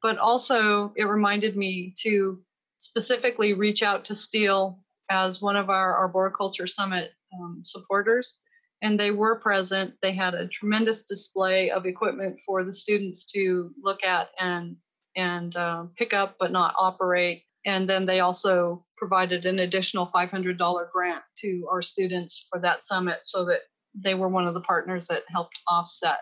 But 0.00 0.16
also, 0.18 0.92
it 0.96 1.06
reminded 1.06 1.56
me 1.56 1.92
to 2.02 2.40
specifically 2.78 3.52
reach 3.52 3.82
out 3.82 4.04
to 4.04 4.14
STIHL 4.14 4.78
as 5.10 5.42
one 5.42 5.56
of 5.56 5.70
our 5.70 5.98
Arboriculture 5.98 6.68
Summit 6.68 7.10
um, 7.34 7.62
supporters. 7.64 8.38
And 8.80 9.00
they 9.00 9.10
were 9.10 9.40
present. 9.40 9.94
They 10.02 10.12
had 10.12 10.34
a 10.34 10.46
tremendous 10.46 11.02
display 11.02 11.70
of 11.72 11.84
equipment 11.84 12.38
for 12.46 12.62
the 12.62 12.72
students 12.72 13.24
to 13.32 13.72
look 13.82 14.04
at 14.04 14.28
and 14.38 14.76
and 15.16 15.56
uh, 15.56 15.86
pick 15.96 16.12
up, 16.12 16.36
but 16.38 16.52
not 16.52 16.74
operate. 16.78 17.44
And 17.66 17.88
then 17.88 18.04
they 18.06 18.20
also 18.20 18.84
provided 18.96 19.46
an 19.46 19.60
additional 19.60 20.10
$500 20.14 20.90
grant 20.92 21.22
to 21.38 21.66
our 21.70 21.82
students 21.82 22.46
for 22.50 22.60
that 22.60 22.82
summit, 22.82 23.20
so 23.24 23.44
that 23.46 23.60
they 23.94 24.14
were 24.14 24.28
one 24.28 24.46
of 24.46 24.54
the 24.54 24.60
partners 24.60 25.06
that 25.06 25.22
helped 25.28 25.60
offset 25.68 26.20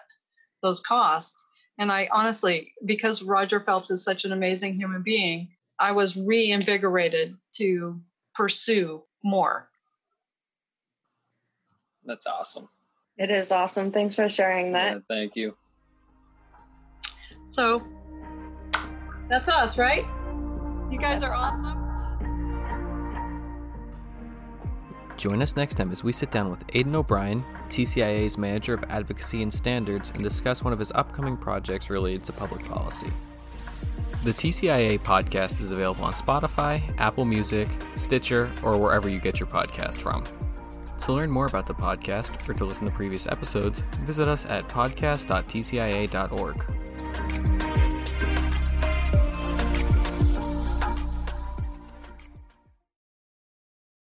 those 0.62 0.80
costs. 0.80 1.46
And 1.78 1.90
I 1.90 2.08
honestly, 2.12 2.72
because 2.84 3.22
Roger 3.22 3.60
Phelps 3.60 3.90
is 3.90 4.04
such 4.04 4.24
an 4.24 4.32
amazing 4.32 4.74
human 4.74 5.02
being, 5.02 5.48
I 5.78 5.92
was 5.92 6.16
reinvigorated 6.16 7.34
to 7.56 8.00
pursue 8.34 9.02
more. 9.24 9.68
That's 12.04 12.26
awesome. 12.26 12.68
It 13.16 13.30
is 13.30 13.50
awesome. 13.50 13.90
Thanks 13.90 14.14
for 14.14 14.28
sharing 14.28 14.72
that. 14.72 14.92
Yeah, 14.92 15.00
thank 15.08 15.36
you. 15.36 15.56
So 17.50 17.82
that's 19.28 19.48
us, 19.48 19.76
right? 19.76 20.04
You 20.92 20.98
guys 20.98 21.22
are 21.22 21.32
awesome. 21.32 21.78
Join 25.16 25.40
us 25.40 25.56
next 25.56 25.76
time 25.76 25.90
as 25.90 26.04
we 26.04 26.12
sit 26.12 26.30
down 26.30 26.50
with 26.50 26.62
Aidan 26.74 26.94
O'Brien, 26.94 27.42
TCIA's 27.70 28.36
Manager 28.36 28.74
of 28.74 28.84
Advocacy 28.90 29.42
and 29.42 29.50
Standards, 29.50 30.10
and 30.10 30.22
discuss 30.22 30.62
one 30.62 30.74
of 30.74 30.78
his 30.78 30.92
upcoming 30.92 31.38
projects 31.38 31.88
related 31.88 32.24
to 32.24 32.34
public 32.34 32.62
policy. 32.66 33.06
The 34.22 34.32
TCIA 34.32 35.00
podcast 35.00 35.62
is 35.62 35.72
available 35.72 36.04
on 36.04 36.12
Spotify, 36.12 36.82
Apple 36.98 37.24
Music, 37.24 37.70
Stitcher, 37.94 38.52
or 38.62 38.76
wherever 38.76 39.08
you 39.08 39.18
get 39.18 39.40
your 39.40 39.48
podcast 39.48 39.96
from. 39.96 40.24
To 40.98 41.12
learn 41.14 41.30
more 41.30 41.46
about 41.46 41.66
the 41.66 41.74
podcast 41.74 42.46
or 42.46 42.52
to 42.52 42.66
listen 42.66 42.86
to 42.86 42.92
previous 42.92 43.26
episodes, 43.26 43.86
visit 44.04 44.28
us 44.28 44.44
at 44.44 44.68
podcast.tcia.org. 44.68 47.51